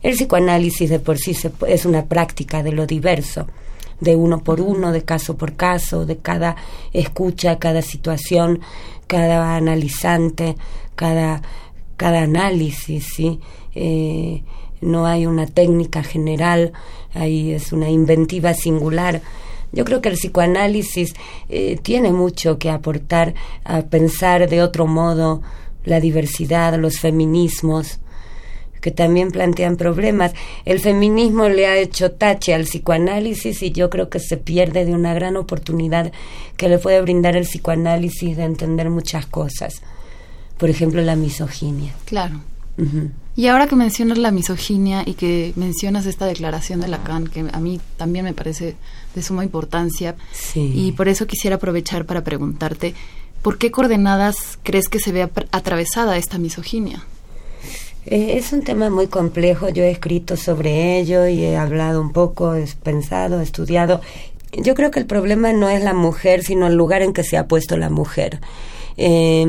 El 0.03 0.15
psicoanálisis 0.15 0.89
de 0.89 1.01
por 1.01 1.19
sí 1.19 1.37
es 1.67 1.85
una 1.85 2.07
práctica 2.07 2.63
de 2.63 2.73
lo 2.73 2.87
diverso, 2.87 3.47
de 4.01 4.15
uno 4.15 4.43
por 4.45 4.61
uno, 4.61 4.93
de 4.93 5.03
caso 5.03 5.37
por 5.37 5.55
caso, 5.55 6.07
de 6.07 6.19
cada 6.19 6.57
escucha, 6.93 7.59
cada 7.59 7.83
situación, 7.83 8.61
cada 9.07 9.57
analizante, 9.57 10.57
cada, 10.95 11.43
cada 11.97 12.23
análisis, 12.23 13.07
¿sí? 13.15 13.41
Eh, 13.75 14.43
no 14.81 15.07
hay 15.07 15.27
una 15.27 15.47
técnica 15.47 16.03
general, 16.03 16.73
ahí 17.15 17.53
es 17.53 17.73
una 17.73 17.89
inventiva 17.91 18.55
singular 18.55 19.23
yo 19.73 19.85
creo 19.85 20.01
que 20.01 20.09
el 20.09 20.17
psicoanálisis 20.17 21.15
eh, 21.49 21.79
tiene 21.83 22.13
mucho 22.13 22.59
que 22.59 22.71
aportar 22.71 23.35
a 23.65 23.83
pensar 23.83 24.49
de 24.49 24.63
otro 24.63 24.87
modo 24.87 25.43
la 25.85 26.01
diversidad, 26.01 26.79
los 26.79 26.99
feminismos, 26.99 28.01
que 28.81 28.91
también 28.91 29.31
plantean 29.31 29.77
problemas. 29.77 30.33
El 30.65 30.81
feminismo 30.81 31.49
le 31.49 31.67
ha 31.67 31.77
hecho 31.77 32.13
tache 32.13 32.55
al 32.55 32.65
psicoanálisis 32.65 33.63
y 33.63 33.73
yo 33.73 33.91
creo 33.91 34.09
que 34.09 34.21
se 34.21 34.37
pierde 34.37 34.85
de 34.85 34.95
una 34.95 35.15
gran 35.15 35.37
oportunidad 35.37 36.13
que 36.57 36.69
le 36.69 36.79
puede 36.79 37.01
brindar 37.01 37.37
el 37.37 37.45
psicoanálisis 37.45 38.37
de 38.37 38.45
entender 38.45 38.91
muchas 38.91 39.27
cosas. 39.27 39.83
Por 40.57 40.71
ejemplo, 40.71 41.03
la 41.03 41.17
misoginia. 41.17 41.93
Claro. 42.05 42.41
Y 43.35 43.47
ahora 43.47 43.67
que 43.67 43.77
mencionas 43.77 44.19
la 44.19 44.31
misoginia 44.31 45.03
y 45.05 45.15
que 45.15 45.53
mencionas 45.57 46.07
esta 46.07 46.27
declaración 46.27 46.81
de 46.81 46.89
Lacan, 46.89 47.27
que 47.27 47.45
a 47.51 47.59
mí 47.61 47.81
también 47.97 48.25
me 48.25 48.35
parece 48.35 48.77
de 49.17 49.23
suma 49.23 49.43
importancia, 49.43 50.15
y 50.55 50.93
por 50.93 51.09
eso 51.09 51.27
quisiera 51.27 51.57
aprovechar 51.57 52.05
para 52.05 52.23
preguntarte, 52.23 52.95
¿por 53.43 53.59
qué 53.59 53.73
coordenadas 53.73 54.59
crees 54.63 54.89
que 54.89 55.01
se 55.01 55.11
ve 55.11 55.29
atravesada 55.51 56.17
esta 56.19 56.39
misoginia? 56.39 57.05
Eh, 58.05 58.37
es 58.37 58.53
un 58.53 58.63
tema 58.63 58.89
muy 58.91 59.09
complejo, 59.09 59.69
yo 59.69 59.83
he 59.83 59.91
escrito 59.91 60.37
sobre 60.37 61.01
ello 61.01 61.27
y 61.27 61.43
he 61.43 61.57
hablado 61.57 62.01
un 62.01 62.13
poco, 62.13 62.55
he 62.55 62.65
pensado, 62.83 63.41
he 63.41 63.43
estudiado. 63.43 64.01
Yo 64.53 64.75
creo 64.75 64.93
que 64.93 65.01
el 65.01 65.07
problema 65.07 65.53
no 65.53 65.69
es 65.69 65.83
la 65.83 65.93
mujer, 65.93 66.45
sino 66.45 66.69
el 66.69 66.75
lugar 66.75 67.03
en 67.03 67.13
que 67.13 67.25
se 67.25 67.37
ha 67.37 67.49
puesto 67.49 67.77
la 67.77 67.91
mujer. 67.91 68.39
Eh, 68.97 69.47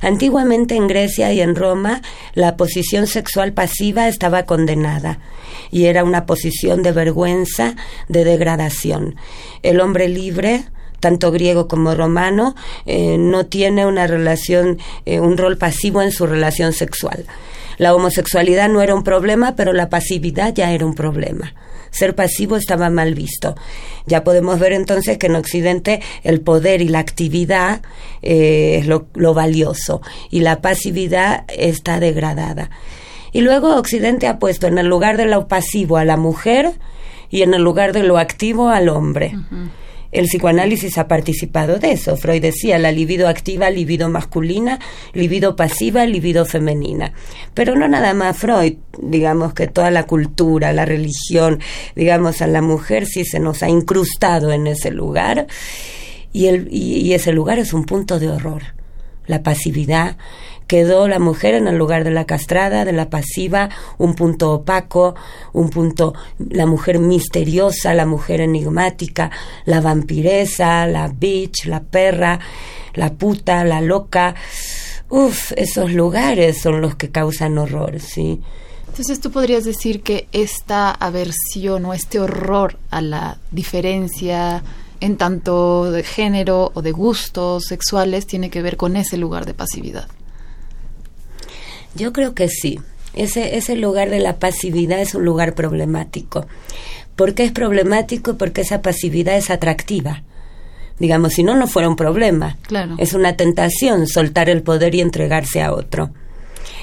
antiguamente 0.00 0.74
en 0.74 0.88
Grecia 0.88 1.32
y 1.32 1.40
en 1.40 1.54
Roma 1.54 2.02
la 2.34 2.56
posición 2.56 3.06
sexual 3.06 3.52
pasiva 3.52 4.08
estaba 4.08 4.44
condenada 4.44 5.20
y 5.70 5.84
era 5.84 6.04
una 6.04 6.26
posición 6.26 6.82
de 6.82 6.92
vergüenza, 6.92 7.76
de 8.08 8.24
degradación. 8.24 9.16
El 9.62 9.80
hombre 9.80 10.08
libre 10.08 10.64
tanto 11.00 11.30
griego 11.30 11.68
como 11.68 11.94
romano, 11.94 12.54
eh, 12.86 13.18
no 13.18 13.44
tiene 13.44 13.84
una 13.84 14.06
relación, 14.06 14.78
eh, 15.04 15.20
un 15.20 15.36
rol 15.36 15.58
pasivo 15.58 16.00
en 16.00 16.10
su 16.10 16.26
relación 16.26 16.72
sexual. 16.72 17.26
La 17.76 17.94
homosexualidad 17.94 18.70
no 18.70 18.80
era 18.80 18.94
un 18.94 19.04
problema, 19.04 19.54
pero 19.54 19.74
la 19.74 19.90
pasividad 19.90 20.54
ya 20.54 20.72
era 20.72 20.86
un 20.86 20.94
problema 20.94 21.52
ser 21.94 22.14
pasivo 22.14 22.56
estaba 22.56 22.90
mal 22.90 23.14
visto. 23.14 23.54
Ya 24.06 24.24
podemos 24.24 24.58
ver 24.58 24.72
entonces 24.72 25.16
que 25.16 25.26
en 25.26 25.36
Occidente 25.36 26.00
el 26.22 26.40
poder 26.40 26.82
y 26.82 26.88
la 26.88 26.98
actividad 26.98 27.82
eh, 28.22 28.78
es 28.80 28.86
lo, 28.86 29.06
lo 29.14 29.32
valioso 29.32 30.02
y 30.30 30.40
la 30.40 30.60
pasividad 30.60 31.44
está 31.48 32.00
degradada. 32.00 32.70
Y 33.32 33.40
luego 33.40 33.76
Occidente 33.76 34.26
ha 34.26 34.38
puesto 34.38 34.66
en 34.66 34.78
el 34.78 34.86
lugar 34.86 35.16
de 35.16 35.26
lo 35.26 35.48
pasivo 35.48 35.96
a 35.96 36.04
la 36.04 36.16
mujer 36.16 36.72
y 37.30 37.42
en 37.42 37.54
el 37.54 37.62
lugar 37.62 37.92
de 37.92 38.04
lo 38.04 38.18
activo 38.18 38.68
al 38.68 38.88
hombre. 38.88 39.34
El 40.14 40.26
psicoanálisis 40.26 40.96
ha 40.96 41.08
participado 41.08 41.80
de 41.80 41.90
eso. 41.90 42.16
Freud 42.16 42.40
decía 42.40 42.78
la 42.78 42.92
libido 42.92 43.26
activa, 43.28 43.68
libido 43.68 44.08
masculina, 44.08 44.78
libido 45.12 45.56
pasiva, 45.56 46.06
libido 46.06 46.46
femenina. 46.46 47.12
Pero 47.52 47.74
no 47.74 47.88
nada 47.88 48.14
más 48.14 48.36
Freud, 48.36 48.74
digamos 49.02 49.54
que 49.54 49.66
toda 49.66 49.90
la 49.90 50.04
cultura, 50.04 50.72
la 50.72 50.84
religión, 50.84 51.58
digamos 51.96 52.42
a 52.42 52.46
la 52.46 52.62
mujer 52.62 53.06
sí 53.06 53.24
se 53.24 53.40
nos 53.40 53.64
ha 53.64 53.68
incrustado 53.68 54.52
en 54.52 54.68
ese 54.68 54.92
lugar 54.92 55.48
y, 56.32 56.46
el, 56.46 56.68
y 56.70 57.12
ese 57.12 57.32
lugar 57.32 57.58
es 57.58 57.72
un 57.72 57.84
punto 57.84 58.20
de 58.20 58.28
horror. 58.28 58.62
La 59.26 59.42
pasividad, 59.42 60.16
quedó 60.66 61.08
la 61.08 61.18
mujer 61.18 61.54
en 61.54 61.68
el 61.68 61.76
lugar 61.76 62.04
de 62.04 62.10
la 62.10 62.24
castrada, 62.24 62.84
de 62.84 62.92
la 62.92 63.10
pasiva, 63.10 63.70
un 63.98 64.14
punto 64.14 64.52
opaco, 64.52 65.14
un 65.52 65.70
punto, 65.70 66.14
la 66.38 66.66
mujer 66.66 66.98
misteriosa, 66.98 67.94
la 67.94 68.06
mujer 68.06 68.40
enigmática, 68.40 69.30
la 69.64 69.80
vampiresa, 69.80 70.86
la 70.86 71.08
bitch, 71.08 71.66
la 71.66 71.82
perra, 71.82 72.40
la 72.94 73.12
puta, 73.12 73.64
la 73.64 73.80
loca. 73.80 74.34
Uf, 75.08 75.52
esos 75.56 75.92
lugares 75.92 76.60
son 76.60 76.80
los 76.80 76.96
que 76.96 77.10
causan 77.10 77.58
horror, 77.58 78.00
¿sí? 78.00 78.40
Entonces 78.88 79.20
tú 79.20 79.30
podrías 79.32 79.64
decir 79.64 80.02
que 80.02 80.28
esta 80.32 80.90
aversión 80.90 81.84
o 81.84 81.94
este 81.94 82.20
horror 82.20 82.78
a 82.90 83.00
la 83.00 83.38
diferencia 83.50 84.62
en 85.00 85.16
tanto 85.16 85.90
de 85.90 86.04
género 86.04 86.70
o 86.74 86.80
de 86.80 86.92
gustos 86.92 87.64
sexuales 87.64 88.26
tiene 88.26 88.50
que 88.50 88.62
ver 88.62 88.76
con 88.76 88.96
ese 88.96 89.16
lugar 89.16 89.46
de 89.46 89.54
pasividad. 89.54 90.08
Yo 91.94 92.12
creo 92.12 92.34
que 92.34 92.48
sí. 92.48 92.80
Ese, 93.14 93.56
ese 93.56 93.76
lugar 93.76 94.10
de 94.10 94.20
la 94.20 94.38
pasividad 94.38 95.00
es 95.00 95.14
un 95.14 95.24
lugar 95.24 95.54
problemático. 95.54 96.46
¿Por 97.16 97.34
qué 97.34 97.44
es 97.44 97.52
problemático? 97.52 98.36
Porque 98.36 98.62
esa 98.62 98.82
pasividad 98.82 99.36
es 99.36 99.50
atractiva. 99.50 100.22
Digamos, 100.98 101.34
si 101.34 101.42
no, 101.42 101.54
no 101.54 101.66
fuera 101.66 101.88
un 101.88 101.96
problema. 101.96 102.56
Claro. 102.62 102.96
Es 102.98 103.14
una 103.14 103.36
tentación 103.36 104.06
soltar 104.06 104.48
el 104.48 104.62
poder 104.62 104.94
y 104.94 105.00
entregarse 105.00 105.62
a 105.62 105.72
otro. 105.72 106.10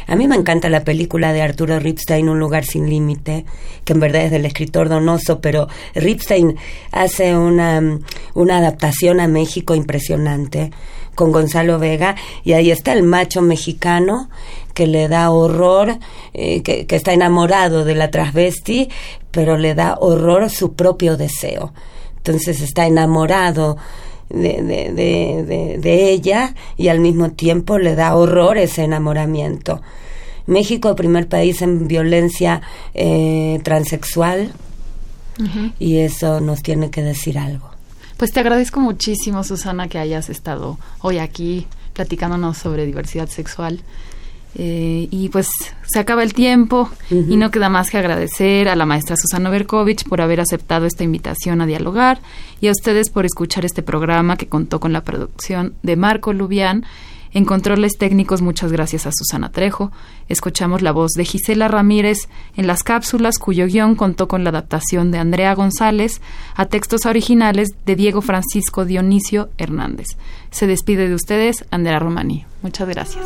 A 0.07 0.15
mí 0.15 0.27
me 0.27 0.35
encanta 0.35 0.69
la 0.69 0.83
película 0.83 1.33
de 1.33 1.41
Arturo 1.41 1.79
Ripstein, 1.79 2.29
Un 2.29 2.39
lugar 2.39 2.65
sin 2.65 2.89
límite, 2.89 3.45
que 3.85 3.93
en 3.93 3.99
verdad 3.99 4.23
es 4.23 4.31
del 4.31 4.45
escritor 4.45 4.89
Donoso, 4.89 5.41
pero 5.41 5.67
Ripstein 5.95 6.57
hace 6.91 7.35
una, 7.35 7.99
una 8.33 8.57
adaptación 8.57 9.19
a 9.19 9.27
México 9.27 9.75
impresionante 9.75 10.71
con 11.15 11.31
Gonzalo 11.31 11.77
Vega 11.77 12.15
y 12.43 12.53
ahí 12.53 12.71
está 12.71 12.93
el 12.93 13.03
macho 13.03 13.41
mexicano 13.41 14.29
que 14.73 14.87
le 14.87 15.07
da 15.07 15.29
horror, 15.31 15.97
eh, 16.33 16.63
que, 16.63 16.85
está 16.89 17.13
enamorado 17.13 17.83
de 17.85 17.95
la 17.95 18.09
transvesti, 18.09 18.89
pero 19.31 19.57
le 19.57 19.75
da 19.75 19.97
horror 19.99 20.49
su 20.49 20.73
propio 20.73 21.17
deseo. 21.17 21.73
Entonces 22.17 22.61
está 22.61 22.85
enamorado 22.85 23.77
de, 24.33 24.61
de, 24.61 25.77
de, 25.79 26.09
ella 26.11 26.55
y 26.77 26.87
al 26.87 26.99
mismo 26.99 27.31
tiempo 27.31 27.77
le 27.77 27.95
da 27.95 28.15
horror 28.15 28.57
ese 28.57 28.83
enamoramiento. 28.83 29.81
México, 30.47 30.95
primer 30.95 31.27
país 31.27 31.61
en 31.61 31.87
violencia 31.87 32.61
eh, 32.93 33.59
transexual, 33.63 34.51
y 35.79 35.97
eso 35.97 36.39
nos 36.39 36.61
tiene 36.61 36.91
que 36.91 37.01
decir 37.01 37.37
algo. 37.37 37.69
Pues 38.17 38.31
te 38.31 38.39
agradezco 38.39 38.79
muchísimo, 38.79 39.43
Susana, 39.43 39.87
que 39.87 39.97
hayas 39.97 40.29
estado 40.29 40.77
hoy 40.99 41.17
aquí 41.17 41.67
platicándonos 41.93 42.57
sobre 42.57 42.85
diversidad 42.85 43.27
sexual. 43.27 43.81
Eh, 44.55 45.07
y 45.11 45.29
pues 45.29 45.49
se 45.87 45.99
acaba 45.99 46.23
el 46.23 46.33
tiempo 46.33 46.89
y 47.09 47.37
no 47.37 47.51
queda 47.51 47.69
más 47.69 47.89
que 47.89 47.97
agradecer 47.97 48.67
a 48.67 48.75
la 48.75 48.85
maestra 48.85 49.15
Susana 49.15 49.49
Berkovich 49.49 50.03
por 50.03 50.19
haber 50.19 50.41
aceptado 50.41 50.85
esta 50.85 51.05
invitación 51.05 51.61
a 51.61 51.65
dialogar 51.65 52.19
y 52.59 52.67
a 52.67 52.71
ustedes 52.71 53.09
por 53.09 53.25
escuchar 53.25 53.63
este 53.63 53.81
programa 53.81 54.35
que 54.35 54.47
contó 54.47 54.79
con 54.81 54.91
la 54.91 55.03
producción 55.03 55.73
de 55.83 55.95
Marco 55.95 56.33
Lubián. 56.33 56.85
En 57.33 57.45
controles 57.45 57.93
técnicos, 57.97 58.41
muchas 58.41 58.73
gracias 58.73 59.05
a 59.05 59.11
Susana 59.13 59.53
Trejo. 59.53 59.91
Escuchamos 60.27 60.81
la 60.81 60.91
voz 60.91 61.11
de 61.11 61.23
Gisela 61.23 61.69
Ramírez 61.69 62.27
en 62.57 62.67
las 62.67 62.83
cápsulas, 62.83 63.39
cuyo 63.39 63.67
guion 63.67 63.95
contó 63.95 64.27
con 64.27 64.43
la 64.43 64.49
adaptación 64.49 65.11
de 65.11 65.19
Andrea 65.19 65.55
González 65.55 66.21
a 66.55 66.65
textos 66.65 67.05
originales 67.05 67.69
de 67.85 67.95
Diego 67.95 68.21
Francisco 68.21 68.83
Dionisio 68.83 69.49
Hernández. 69.57 70.07
Se 70.51 70.67
despide 70.67 71.07
de 71.07 71.15
ustedes, 71.15 71.65
Andrea 71.71 71.99
Romani. 71.99 72.45
Muchas 72.63 72.89
gracias. 72.89 73.25